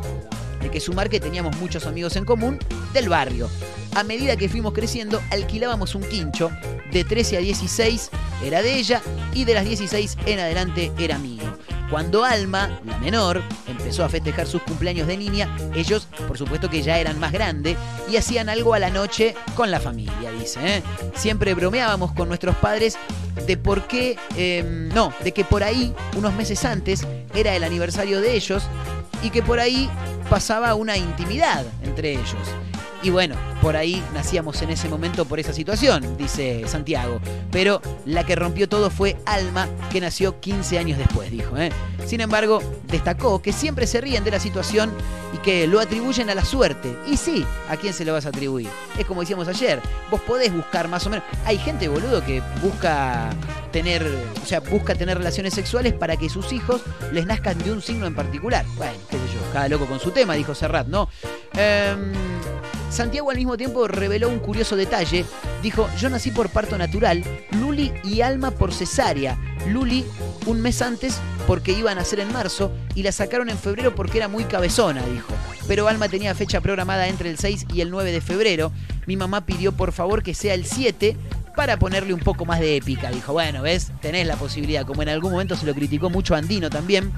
[0.61, 2.59] de que sumar que teníamos muchos amigos en común
[2.93, 3.49] del barrio.
[3.95, 6.51] A medida que fuimos creciendo, alquilábamos un quincho.
[6.93, 8.11] De 13 a 16
[8.45, 9.03] era de ella
[9.35, 11.43] y de las 16 en adelante era mío.
[11.91, 16.71] Cuando Alma, la menor, empezó empezó a festejar sus cumpleaños de niña, ellos, por supuesto
[16.71, 17.77] que ya eran más grandes,
[18.11, 20.61] y hacían algo a la noche con la familia, dice.
[20.79, 20.83] ¿eh?
[21.15, 22.97] Siempre bromeábamos con nuestros padres
[23.47, 24.63] de por qué, eh,
[24.95, 28.65] no, de que por ahí, unos meses antes, era el aniversario de ellos
[29.23, 29.89] y que por ahí
[30.29, 32.49] pasaba una intimidad entre ellos.
[33.03, 37.21] Y bueno, por ahí nacíamos en ese momento por esa situación, dice Santiago.
[37.51, 41.57] Pero la que rompió todo fue Alma, que nació 15 años después, dijo.
[41.57, 41.71] ¿eh?
[42.07, 44.93] Sin embargo, destacó que siempre se ríen de la situación
[45.35, 46.97] y que lo atribuyen a la suerte.
[47.09, 48.69] Y sí, ¿a quién se lo vas a atribuir?
[48.97, 51.25] Es como decíamos ayer, vos podés buscar más o menos.
[51.45, 53.31] Hay gente, boludo, que busca
[53.73, 54.07] tener,
[54.41, 58.07] o sea, busca tener relaciones sexuales para que sus hijos les nazcan de un signo
[58.07, 58.65] en particular.
[58.77, 61.09] Bueno, qué sé yo, cada loco con su tema, dijo Serrat, ¿no?
[61.55, 62.13] Em,
[62.93, 65.25] Santiago al mismo tiempo reveló un curioso detalle.
[65.63, 69.39] Dijo, yo nací por parto natural, Luli y Alma por cesárea.
[69.67, 70.05] Luli
[70.45, 74.19] un mes antes porque iba a nacer en marzo y la sacaron en febrero porque
[74.19, 75.33] era muy cabezona, dijo.
[75.67, 78.73] Pero Alma tenía fecha programada entre el 6 y el 9 de febrero.
[79.07, 81.17] Mi mamá pidió por favor que sea el 7
[81.57, 83.11] para ponerle un poco más de épica.
[83.11, 84.85] Dijo, bueno, ves, tenés la posibilidad.
[84.85, 87.11] Como en algún momento se lo criticó mucho Andino también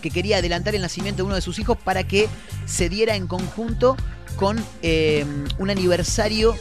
[0.00, 2.26] que quería adelantar el nacimiento de uno de sus hijos para que
[2.64, 3.96] se diera en conjunto
[4.40, 5.26] con eh,
[5.58, 6.56] un aniversario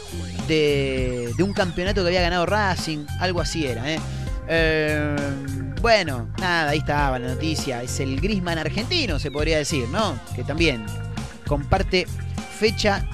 [0.49, 3.89] de, de un campeonato que había ganado Racing, algo así era.
[3.89, 3.99] ¿eh?
[4.49, 5.15] Eh,
[5.81, 7.81] bueno, nada, ahí estaba la noticia.
[7.81, 10.19] Es el Grisman argentino, se podría decir, ¿no?
[10.35, 10.85] Que también
[11.47, 12.05] comparte
[12.59, 13.05] fecha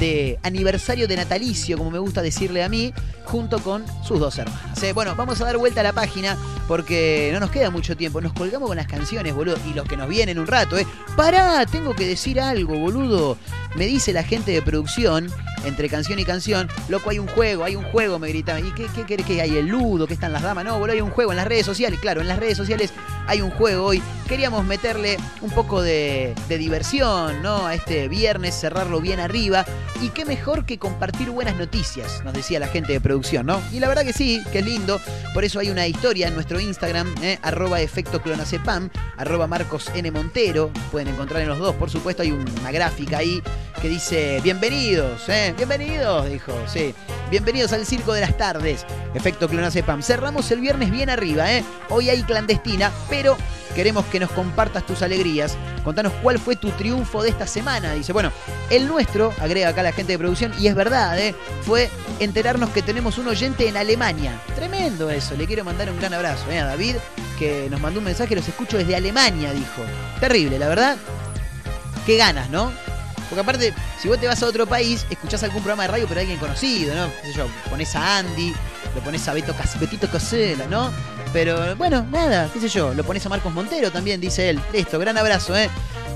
[0.00, 2.92] de aniversario de natalicio, como me gusta decirle a mí,
[3.24, 4.82] junto con sus dos hermanas.
[4.82, 8.20] Eh, bueno, vamos a dar vuelta a la página porque no nos queda mucho tiempo.
[8.20, 10.86] Nos colgamos con las canciones, boludo, y los que nos vienen un rato, ¿eh?
[11.16, 13.38] Pará, tengo que decir algo, boludo.
[13.76, 15.30] Me dice la gente de producción,
[15.64, 18.66] entre canción y canción, loco, hay un juego, hay un juego, me gritaban.
[18.66, 19.56] ¿Y qué, qué que hay?
[19.56, 20.06] ¿El ludo?
[20.06, 20.64] ¿Qué están las damas?
[20.64, 22.00] No, boludo, hay un juego en las redes sociales.
[22.00, 22.92] Claro, en las redes sociales
[23.26, 24.02] hay un juego hoy.
[24.26, 27.66] Queríamos meterle un poco de, diversión, ¿no?
[27.66, 29.64] A este viernes, cerrarlo bien arriba.
[30.02, 33.60] Y qué mejor que compartir buenas noticias, nos decía la gente de producción, ¿no?
[33.72, 35.00] Y la verdad que sí, que es lindo.
[35.34, 37.38] Por eso hay una historia en nuestro Instagram, ¿eh?
[37.42, 40.10] arroba efecto clonacepam, arroba Marcos N.
[40.10, 40.70] Montero.
[40.90, 43.42] Pueden encontrar en los dos, por supuesto, hay una gráfica ahí
[43.80, 45.54] que dice, bienvenidos, ¿eh?
[45.56, 46.94] Bienvenidos, dijo, sí.
[47.30, 48.84] Bienvenidos al Circo de las Tardes.
[49.14, 50.02] Efecto Clonacepam.
[50.02, 51.64] Cerramos el viernes bien arriba, ¿eh?
[51.90, 53.36] Hoy hay clandestina, pero
[53.74, 55.56] queremos que nos compartas tus alegrías.
[55.84, 57.92] Contanos cuál fue tu triunfo de esta semana.
[57.94, 58.32] Dice, bueno,
[58.70, 61.34] el nuestro, agrega acá la gente de producción, y es verdad, ¿eh?
[61.62, 61.88] fue
[62.18, 64.40] enterarnos que tenemos un oyente en Alemania.
[64.56, 66.58] Tremendo eso, le quiero mandar un gran abrazo ¿eh?
[66.58, 66.96] a David,
[67.38, 69.82] que nos mandó un mensaje, los escucho desde Alemania, dijo.
[70.18, 70.96] Terrible, la verdad.
[72.04, 72.72] Qué ganas, ¿no?
[73.28, 76.20] Porque aparte, si vos te vas a otro país, escuchás algún programa de radio, pero
[76.20, 77.10] alguien conocido, ¿no?
[77.22, 77.46] ¿Qué sé yo?
[77.68, 78.54] Pones a Andy,
[78.94, 80.92] lo pones a Beto Cas Betito Casela, ¿no?
[81.32, 84.60] Pero bueno, nada, qué sé yo, lo pones a Marcos Montero también, dice él.
[84.72, 85.68] Listo, gran abrazo, ¿eh?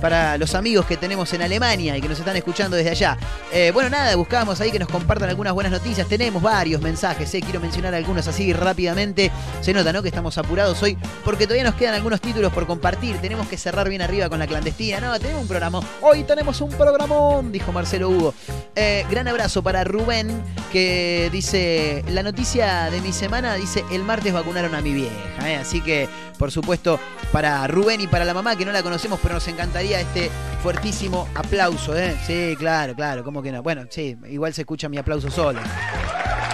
[0.02, 3.16] Para los amigos que tenemos en Alemania y que nos están escuchando desde allá.
[3.52, 6.08] Eh, bueno, nada, buscábamos ahí que nos compartan algunas buenas noticias.
[6.08, 7.40] Tenemos varios mensajes, ¿eh?
[7.40, 9.30] Quiero mencionar algunos así rápidamente.
[9.60, 10.02] Se nota, ¿no?
[10.02, 13.18] Que estamos apurados hoy porque todavía nos quedan algunos títulos por compartir.
[13.18, 15.00] Tenemos que cerrar bien arriba con la clandestina.
[15.00, 15.80] No, tenemos un programa.
[16.00, 18.34] Hoy tenemos un programón, dijo Marcelo Hugo.
[18.74, 20.42] Eh, gran abrazo para Rubén,
[20.72, 25.48] que dice: La noticia de mi semana dice: El martes vacunaron a mi vieja.
[25.48, 25.56] ¿eh?
[25.56, 26.98] Así que, por supuesto,
[27.30, 30.30] para Rubén y para la mamá, que no la conocemos, pero nos encantaría este
[30.62, 31.96] fuertísimo aplauso.
[31.96, 32.16] ¿eh?
[32.26, 33.62] Sí, claro, claro, ¿cómo que no?
[33.62, 35.60] Bueno, sí, igual se escucha mi aplauso solo.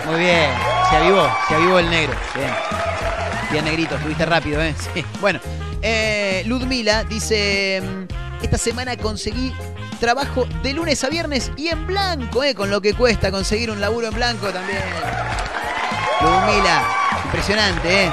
[0.07, 0.51] Muy bien,
[0.89, 2.15] se avivó, se avivó el negro.
[2.35, 2.51] Bien.
[3.51, 4.75] Bien, negrito, estuviste rápido, ¿eh?
[4.95, 5.05] Sí.
[5.21, 5.41] Bueno,
[5.83, 9.53] eh, Ludmila dice: mm, Esta semana conseguí
[10.01, 12.55] trabajo de lunes a viernes y en blanco, ¿eh?
[12.55, 14.83] Con lo que cuesta conseguir un laburo en blanco también.
[16.21, 16.83] Ludmila,
[17.25, 18.13] impresionante, ¿eh?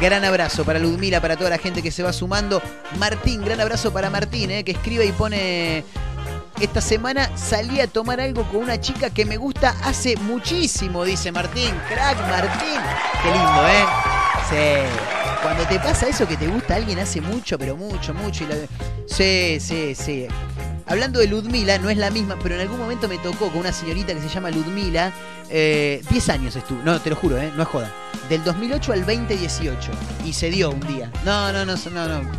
[0.00, 2.62] Gran abrazo para Ludmila, para toda la gente que se va sumando.
[2.98, 4.64] Martín, gran abrazo para Martín, ¿eh?
[4.64, 5.84] que escribe y pone.
[6.58, 11.30] Esta semana salí a tomar algo con una chica que me gusta hace muchísimo, dice
[11.32, 11.74] Martín.
[11.88, 12.80] Crack, Martín.
[13.22, 13.84] Qué lindo, ¿eh?
[14.48, 15.40] Sí.
[15.42, 18.44] Cuando te pasa eso que te gusta alguien hace mucho, pero mucho, mucho.
[18.44, 18.54] Y la...
[19.06, 20.26] Sí, sí, sí.
[20.90, 23.72] Hablando de Ludmila, no es la misma, pero en algún momento me tocó con una
[23.72, 25.12] señorita que se llama Ludmila.
[25.48, 27.52] eh, 10 años estuvo, no, te lo juro, ¿eh?
[27.56, 27.92] no es joda.
[28.28, 29.90] Del 2008 al 2018.
[30.24, 31.10] Y se dio un día.
[31.24, 32.30] No, no, no, no, no.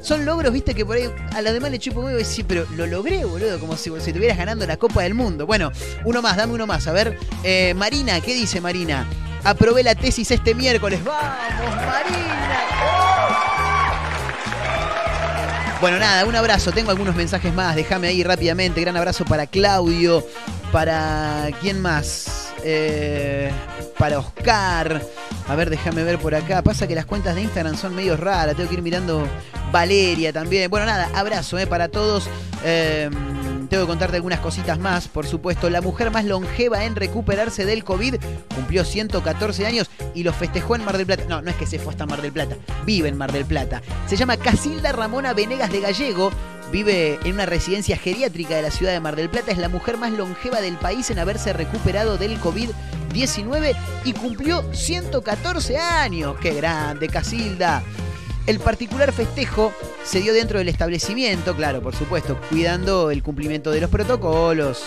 [0.00, 2.66] Son logros, viste, que por ahí a los demás le chupo huevo y sí, pero
[2.76, 5.46] lo logré, boludo, como si, si estuvieras ganando la Copa del Mundo.
[5.46, 5.70] Bueno,
[6.04, 6.86] uno más, dame uno más.
[6.86, 9.06] A ver, eh, Marina, ¿qué dice Marina?
[9.44, 11.04] Aprobé la tesis este miércoles.
[11.04, 12.97] ¡Vamos, Marina!
[15.80, 16.72] Bueno, nada, un abrazo.
[16.72, 17.76] Tengo algunos mensajes más.
[17.76, 18.80] Déjame ahí rápidamente.
[18.80, 20.26] Gran abrazo para Claudio.
[20.72, 21.50] Para.
[21.60, 22.52] ¿Quién más?
[22.64, 23.50] Eh,
[23.96, 25.00] para Oscar.
[25.48, 26.62] A ver, déjame ver por acá.
[26.62, 28.56] Pasa que las cuentas de Instagram son medio raras.
[28.56, 29.28] Tengo que ir mirando
[29.70, 30.68] Valeria también.
[30.68, 32.28] Bueno, nada, abrazo eh, para todos.
[32.64, 33.08] Eh,
[33.68, 35.70] tengo que contarte algunas cositas más, por supuesto.
[35.70, 38.16] La mujer más longeva en recuperarse del COVID
[38.54, 41.24] cumplió 114 años y lo festejó en Mar del Plata.
[41.28, 43.82] No, no es que se fue hasta Mar del Plata, vive en Mar del Plata.
[44.06, 46.30] Se llama Casilda Ramona Venegas de Gallego.
[46.70, 49.52] Vive en una residencia geriátrica de la ciudad de Mar del Plata.
[49.52, 55.78] Es la mujer más longeva del país en haberse recuperado del COVID-19 y cumplió 114
[55.78, 56.36] años.
[56.42, 57.82] ¡Qué grande, Casilda!
[58.48, 59.74] El particular festejo
[60.04, 64.84] se dio dentro del establecimiento, claro, por supuesto, cuidando el cumplimiento de los protocolos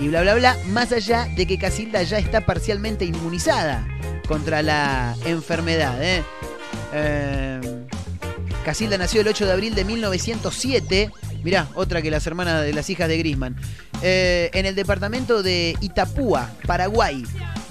[0.00, 3.86] y bla, bla, bla, más allá de que Casilda ya está parcialmente inmunizada
[4.26, 6.02] contra la enfermedad.
[6.02, 6.22] ¿eh?
[6.94, 7.60] Eh,
[8.64, 11.10] Casilda nació el 8 de abril de 1907.
[11.44, 13.56] Mirá, otra que las hermanas de las hijas de Grisman.
[14.00, 17.24] Eh, en el departamento de Itapúa, Paraguay.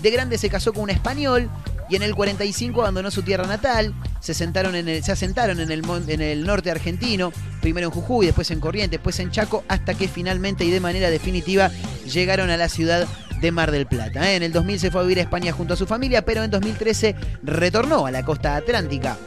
[0.04, 1.50] De grande se casó con un español
[1.92, 3.94] y en el 45 abandonó su tierra natal.
[4.22, 8.26] Se, sentaron en el- se asentaron en el, en el norte argentino, primero en Jujuy,
[8.28, 11.70] después en Corrientes, después en Chaco, hasta que finalmente y de manera definitiva
[12.12, 13.08] llegaron a la ciudad
[13.42, 14.32] de Mar del Plata.
[14.32, 14.36] ¿eh?
[14.38, 16.52] En el 2000 se fue a vivir a España junto a su familia, pero en
[16.52, 19.18] 2013 retornó a la costa atlántica.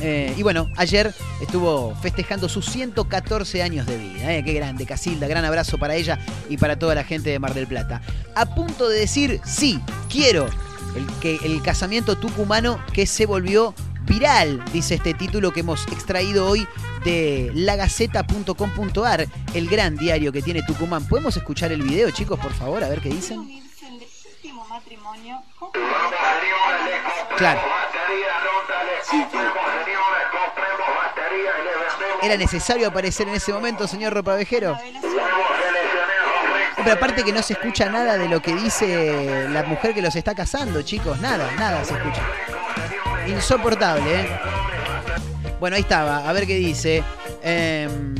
[0.00, 4.34] Eh, y bueno, ayer estuvo festejando sus 114 años de vida.
[4.34, 4.44] ¿eh?
[4.44, 5.26] Qué grande, Casilda.
[5.26, 6.18] Gran abrazo para ella
[6.50, 8.02] y para toda la gente de Mar del Plata.
[8.34, 9.80] A punto de decir, sí,
[10.10, 10.48] quiero
[10.96, 13.74] el, que, el casamiento tucumano que se volvió
[14.06, 16.66] viral, dice este título que hemos extraído hoy
[17.04, 21.06] de lagaceta.com.ar, el gran diario que tiene Tucumán.
[21.06, 22.82] ¿Podemos escuchar el video, chicos, por favor?
[22.84, 23.62] A ver qué dicen.
[27.36, 27.60] Claro.
[32.22, 34.76] ¿Era necesario aparecer en ese momento, señor Ropavejero?
[36.86, 40.14] Pero aparte que no se escucha nada de lo que dice la mujer que los
[40.14, 41.20] está casando, chicos.
[41.20, 42.22] Nada, nada se escucha.
[43.26, 44.28] Insoportable, ¿eh?
[45.58, 46.28] Bueno, ahí estaba.
[46.28, 47.02] A ver qué dice.
[47.42, 48.14] Em,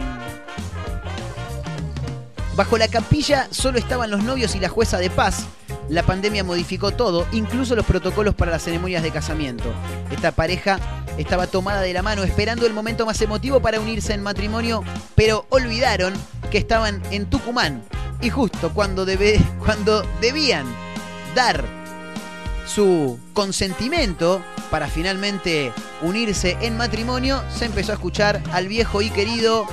[2.56, 5.46] Bajo la capilla solo estaban los novios y la jueza de paz.
[5.88, 9.72] La pandemia modificó todo, incluso los protocolos para las ceremonias de casamiento.
[10.10, 10.78] Esta pareja
[11.16, 14.82] estaba tomada de la mano esperando el momento más emotivo para unirse en matrimonio,
[15.14, 16.12] pero olvidaron
[16.50, 17.82] que estaban en Tucumán.
[18.20, 20.66] Y justo cuando, debe- cuando debían
[21.34, 21.64] dar
[22.66, 25.72] su consentimiento para finalmente
[26.02, 29.66] unirse en matrimonio, se empezó a escuchar al viejo y querido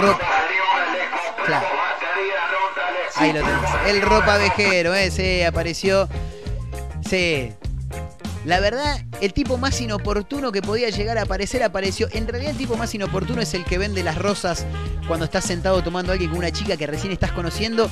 [0.00, 0.18] rock.
[1.44, 1.66] Claro.
[3.14, 3.70] Ahí lo tenés.
[3.88, 6.08] El ropa vejero, ese apareció.
[7.08, 7.52] Sí.
[8.44, 12.08] La verdad, el tipo más inoportuno que podía llegar a aparecer apareció.
[12.12, 14.64] En realidad, el tipo más inoportuno es el que vende las rosas
[15.08, 17.90] cuando estás sentado tomando a alguien con una chica que recién estás conociendo.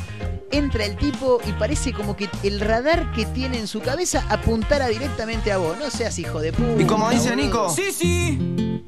[0.52, 4.86] Entra el tipo y parece como que el radar que tiene en su cabeza apuntara
[4.86, 5.76] directamente a vos.
[5.76, 6.80] No seas hijo de puta.
[6.80, 7.34] Y como dice.
[7.34, 8.82] Nico, sí, sí.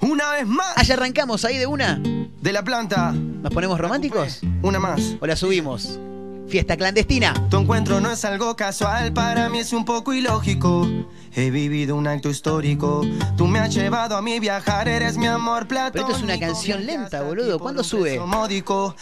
[0.00, 0.76] Una vez más.
[0.76, 1.98] Allá arrancamos ahí de una.
[2.02, 3.14] De la planta.
[3.42, 4.40] ¿Nos ponemos románticos?
[4.62, 5.16] Una más.
[5.20, 5.98] ¿O la subimos?
[6.48, 7.34] Fiesta clandestina.
[7.50, 10.88] Tu encuentro no es algo casual, para mí es un poco ilógico.
[11.34, 13.02] He vivido un acto histórico.
[13.36, 15.92] Tú me has llevado a mi viajar, eres mi amor platónico.
[15.92, 17.58] Pero esto es una canción lenta, boludo.
[17.58, 18.18] ¿Cuándo sube?
[18.18, 18.96] Módico.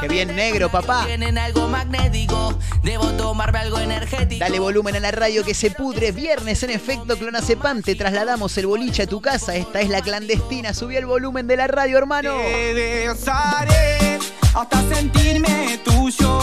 [0.00, 1.04] Qué bien negro, papá.
[1.06, 2.58] Tienen algo magnético.
[2.82, 4.40] Debo tomarme algo energético.
[4.40, 6.12] Dale volumen a la radio que se pudre.
[6.12, 7.82] Viernes en efecto, Clonazepam.
[7.82, 9.54] Te trasladamos el boliche a tu casa.
[9.54, 10.72] Esta es la clandestina.
[10.72, 12.32] Subí el volumen de la radio, hermano.
[12.32, 14.07] Te besaré
[14.54, 16.40] hasta sentirme tuyo.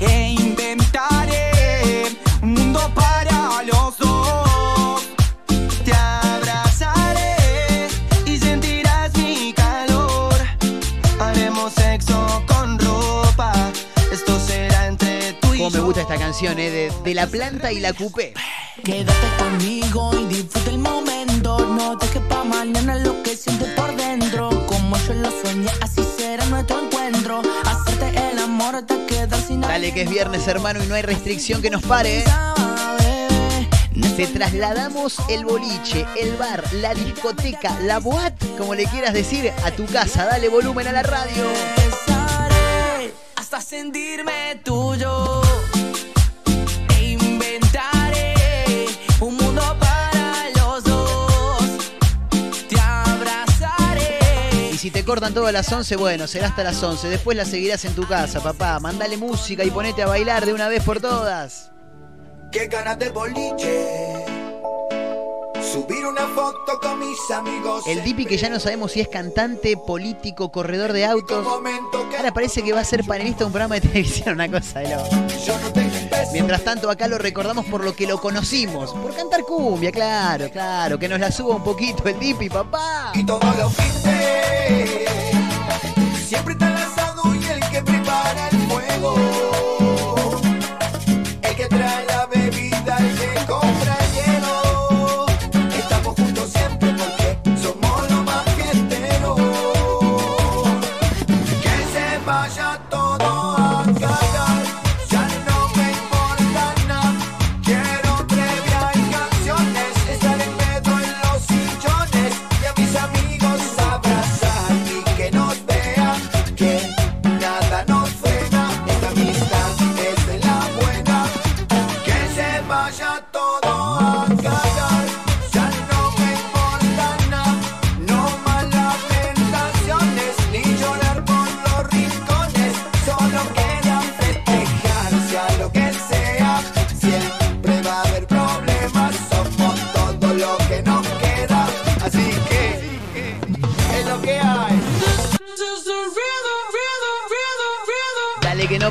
[0.00, 2.04] E inventaré
[2.42, 5.02] un mundo para los dos.
[5.84, 7.88] Te abrazaré
[8.26, 10.34] y sentirás mi calor.
[11.20, 13.52] Haremos sexo con ropa.
[14.12, 15.84] Esto será entre tú y Cómo me yo.
[15.84, 16.70] gusta esta canción, ¿eh?
[16.70, 18.34] De, de la planta y la cupé.
[18.84, 21.58] Quédate conmigo y disfruta el momento.
[21.66, 24.50] No dejes pa' mañana lo que sientes por dentro.
[24.66, 26.02] Como yo lo soñé, así
[26.36, 27.42] será nuestro encuentro.
[27.64, 31.62] Hacerte el amor hasta quedar sin Dale que es viernes, hermano, y no hay restricción
[31.62, 32.24] que nos pare.
[34.16, 39.70] Te trasladamos el boliche, el bar, la discoteca, la boat, como le quieras decir, a
[39.72, 40.24] tu casa.
[40.24, 41.44] Dale volumen a la radio.
[43.36, 45.45] Hasta sentirme tuyo.
[55.06, 57.08] Cortan todas las 11, bueno, será hasta las 11.
[57.08, 58.78] Después la seguirás en tu casa, papá.
[58.80, 61.70] Mandale música y ponete a bailar de una vez por todas.
[62.52, 64.24] Qué ganas de boliche.
[65.72, 67.86] Subir una foto con mis amigos.
[67.86, 71.46] El Dipi que ya no sabemos si es cantante, político, corredor de autos.
[71.46, 74.90] Ahora parece que va a ser panelista de un programa de televisión, una cosa de
[74.90, 75.08] loco.
[75.44, 75.95] Yo no tengo
[76.36, 78.92] Mientras tanto, acá lo recordamos por lo que lo conocimos.
[78.92, 80.98] Por cantar cumbia, claro, claro.
[80.98, 83.10] Que nos la suba un poquito el Dipi, papá.
[83.14, 85.08] Y todos los fines
[86.26, 89.45] Siempre está el asado y el que prepara el fuego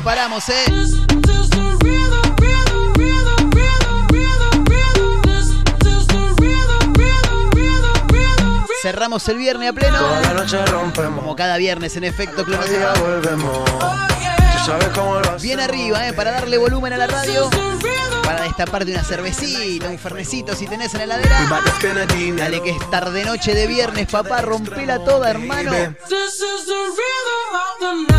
[0.06, 0.64] paramos, eh.
[8.80, 9.98] Cerramos el viernes a pleno.
[9.98, 11.18] Toda la noche rompemos.
[11.18, 13.68] Como cada viernes en efecto, Clon Otro día volvemos.
[15.42, 17.50] Bien arriba, eh, para darle volumen a la radio.
[18.22, 21.62] Para destaparte una cervecita, un fernecito si tenés en la heladera.
[22.36, 25.72] Dale que es tarde noche de viernes, papá, rompela toda, hermano.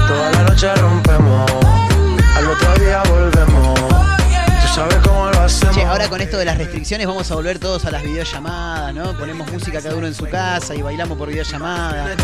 [0.08, 1.47] Toda la noche rompemos.
[6.08, 9.18] Ahora con esto de las restricciones vamos a volver todos a las videollamadas, ¿no?
[9.18, 12.16] Ponemos música cada uno en su casa y bailamos por videollamada,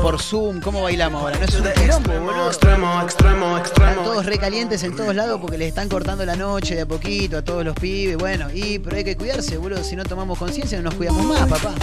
[0.00, 0.60] por Zoom.
[0.60, 1.38] ¿Cómo bailamos ahora?
[1.38, 2.46] No es un quilombo, boludo.
[2.48, 4.02] Extremo, extremo, Están extremo.
[4.02, 7.42] todos recalientes en todos lados porque les están cortando la noche de a poquito a
[7.42, 8.16] todos los pibes.
[8.16, 9.82] Bueno, y pero hay que cuidarse, boludo.
[9.84, 11.74] Si no tomamos conciencia no nos cuidamos más, papá.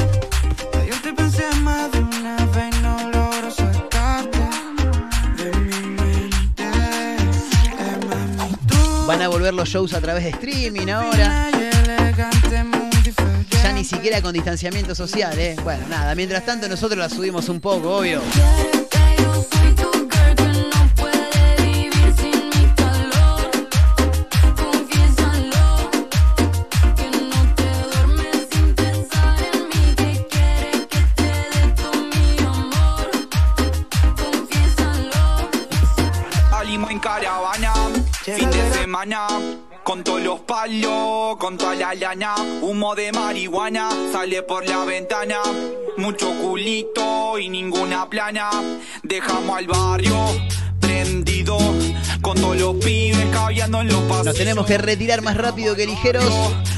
[0.87, 2.72] Yo te pensé más de una vez,
[9.14, 11.51] Van a volver los shows a través de streaming ahora.
[13.51, 15.55] Ya ni siquiera con distanciamiento social, ¿eh?
[15.64, 18.24] Bueno, nada, mientras tanto nosotros la subimos un poco, obvio.
[39.83, 42.35] Con todos los palos, con toda la lana.
[42.61, 45.39] Humo de marihuana sale por la ventana.
[45.97, 48.49] Mucho culito y ninguna plana.
[49.03, 50.15] Dejamos al barrio
[50.79, 51.57] prendido.
[52.21, 54.25] Con todos los pibes caviando en los pasillos.
[54.25, 56.23] Nos tenemos que retirar más rápido que ligeros.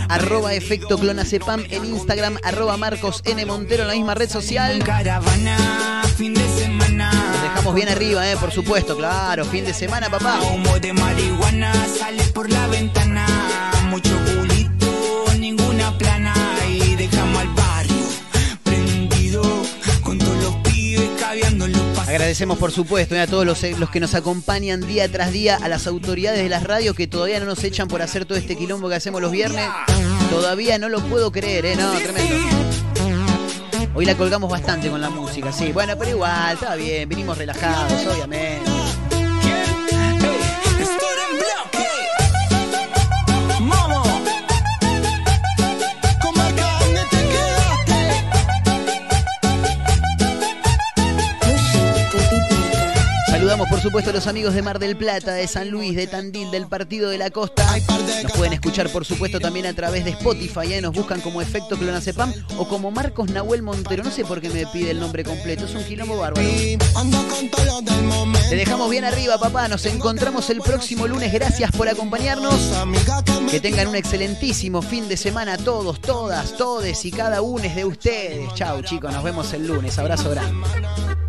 [0.09, 3.45] Arroba efecto clonacepam en Instagram, arroba Marcos N.
[3.45, 4.83] Montero en la misma red social.
[4.83, 5.94] Caravana.
[7.73, 9.43] Bien arriba, eh, por supuesto, claro.
[9.43, 10.39] Fin de semana, papá.
[10.53, 13.25] Humo de marihuana sale por la ventana.
[13.89, 16.33] Mucho culito, ninguna plana.
[16.69, 18.05] Y dejamos al barrio
[18.63, 19.41] prendido.
[20.01, 22.07] Con todos los pibes caviando en los pasillos.
[22.07, 25.67] Agradecemos, por supuesto, eh, a todos los, los que nos acompañan día tras día, a
[25.67, 28.87] las autoridades de las radios que todavía no nos echan por hacer todo este quilombo
[28.87, 29.67] que hacemos los viernes.
[30.29, 31.75] Todavía no lo puedo creer, ¿eh?
[31.75, 32.35] No, tremendo.
[33.95, 35.71] Hoy la colgamos bastante con la música, sí.
[35.71, 38.74] Bueno, pero igual, está bien, vinimos relajados, obviamente.
[53.69, 57.09] Por supuesto, los amigos de Mar del Plata, de San Luis, de Tandil, del Partido
[57.09, 57.65] de la Costa.
[58.23, 60.73] Nos pueden escuchar, por supuesto, también a través de Spotify.
[60.73, 60.81] ¿eh?
[60.81, 64.03] Nos buscan como Efecto Clonacepam o como Marcos Nahuel Montero.
[64.03, 65.65] No sé por qué me pide el nombre completo.
[65.65, 66.47] Es un quilombo bárbaro.
[68.49, 69.67] Te dejamos bien arriba, papá.
[69.67, 71.33] Nos encontramos el próximo lunes.
[71.33, 72.55] Gracias por acompañarnos.
[73.49, 78.53] Que tengan un excelentísimo fin de semana todos, todas, todes y cada uno de ustedes.
[78.53, 79.11] Chau, chicos.
[79.11, 79.97] Nos vemos el lunes.
[79.97, 81.24] Abrazo grande.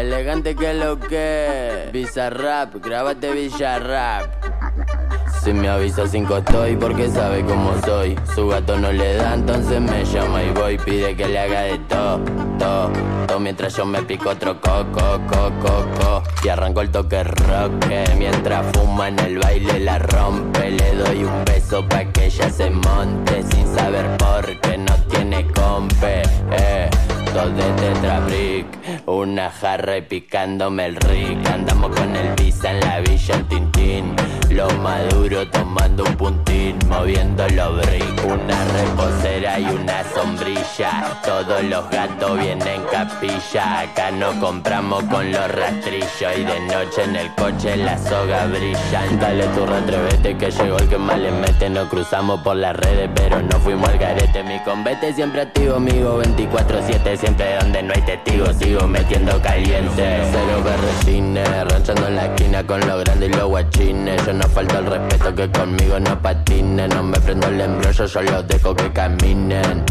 [0.00, 4.30] Elegante que lo que Bizarrap, grábate Villarrap
[5.42, 8.18] Si me avisa cinco estoy porque sabe cómo soy.
[8.34, 10.78] Su gato no le da entonces me llama y voy.
[10.78, 12.18] Pide que le haga de todo,
[12.58, 12.90] todo,
[13.26, 17.72] todo Mientras yo me pico otro coco, coco, coco Y arranco el toque rock
[18.16, 20.70] Mientras fuma en el baile la rompe.
[20.70, 25.46] Le doy un beso pa' que ella se monte Sin saber por qué no tiene
[25.48, 26.22] compe
[26.52, 26.88] eh.
[27.34, 28.66] Dos de tetrabrick,
[29.06, 31.46] una jarra y picándome el rick.
[31.48, 34.16] Andamos con el visa en la villa el tintín.
[34.50, 38.24] Lo maduro tomando un puntín, moviendo los brick.
[38.24, 41.20] Una reposera y una sombrilla.
[41.24, 43.80] Todos los gatos vienen capilla.
[43.80, 46.36] Acá no compramos con los rastrillos.
[46.36, 49.02] Y de noche en el coche la soga brilla.
[49.20, 51.70] Dale tu retrevete que llegó el que más le mete.
[51.70, 54.42] Nos cruzamos por las redes, pero no fuimos al garete.
[54.42, 56.20] Mi convete siempre activo, amigo.
[56.22, 58.56] 24-7, siempre donde no hay testigos.
[58.56, 60.22] Sigo metiendo caliente.
[60.32, 64.20] Cero berretines, ranchando en la esquina con los grandes y los guachines.
[64.40, 66.88] No falta el respeto que conmigo no patinen.
[66.90, 69.84] No me prendo el embrollo, yo los dejo que caminen.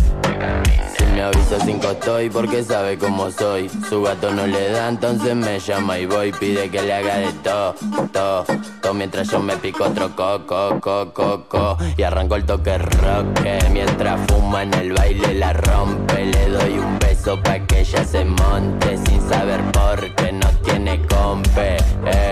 [0.97, 3.69] Si me avisa cinco estoy porque sabe cómo soy.
[3.89, 6.31] Su gato no le da, entonces me llama y voy.
[6.31, 7.75] Pide que le haga de todo,
[8.11, 8.45] todo,
[8.81, 8.93] todo.
[8.93, 11.77] Mientras yo me pico otro coco, coco, coco.
[11.97, 13.27] Y arranco el toque rock.
[13.71, 16.25] Mientras fuma en el baile la rompe.
[16.25, 18.97] Le doy un beso pa' que ella se monte.
[19.05, 21.77] Sin saber por qué no tiene compe.
[22.05, 22.28] Eh.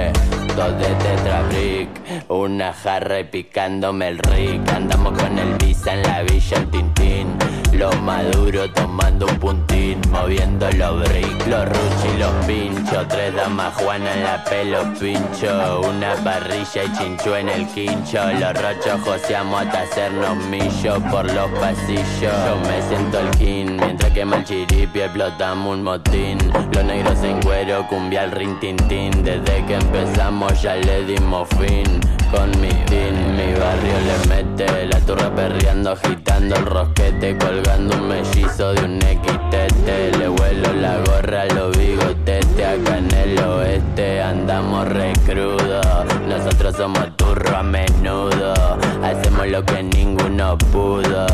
[0.58, 1.90] Dos de tetrabrick,
[2.30, 4.68] una jarra y picándome el rick.
[4.74, 7.37] Andamos con el visa en la villa el tintín.
[7.78, 13.08] Lo maduro tomando un puntín, moviendo los brick, los ruchis los pinchos.
[13.08, 15.82] Tres damas Juana en la pelo pincho.
[15.88, 18.20] Una parrilla y chinchu en el quincho.
[18.40, 22.20] Los rochos joseamos hasta hacernos millo por los pasillos.
[22.20, 26.40] Yo me siento el king, mientras quema el chiripi explotamos un motín.
[26.74, 29.24] Los negros en cuero, cumbia al rin tin tin.
[29.24, 32.02] Desde que empezamos ya le dimos fin.
[32.32, 38.08] Con mi team, mi barrio le mete la turra perreando, agitando el rosquete, colgando un
[38.10, 40.18] mellizo de un XTT.
[40.18, 45.86] Le vuelo la gorra a los bigotetes, acá en el oeste andamos recrudos.
[46.28, 48.54] Nosotros somos turro a menudo,
[49.02, 51.28] hacemos lo que ninguno pudo.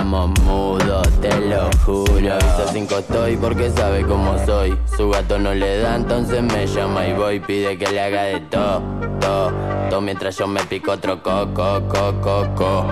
[0.00, 2.32] Dejamos mudos, te lo juro.
[2.32, 4.76] Avisa cinco estoy porque sabe cómo soy.
[4.96, 7.40] Su gato no le da, entonces me llama y voy.
[7.40, 8.82] Pide que le haga de todo,
[9.20, 9.52] todo,
[9.90, 10.00] todo.
[10.00, 12.86] Mientras yo me pico otro coco, coco, coco.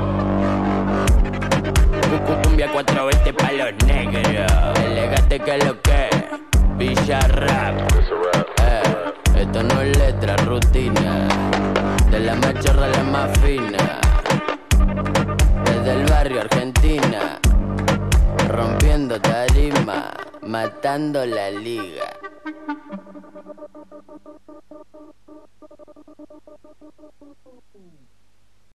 [2.42, 4.78] Cumbia 420 pa' los negros.
[4.84, 6.10] Elegante que lo que,
[6.76, 7.74] Villa Rap.
[8.62, 11.26] Eh, esto no es letra, rutina.
[12.10, 14.07] De la más chorra a la más fina.
[15.88, 17.40] Desde el barrio Argentina.
[18.46, 20.12] Rompiendo tarima,
[20.42, 22.12] matando la liga.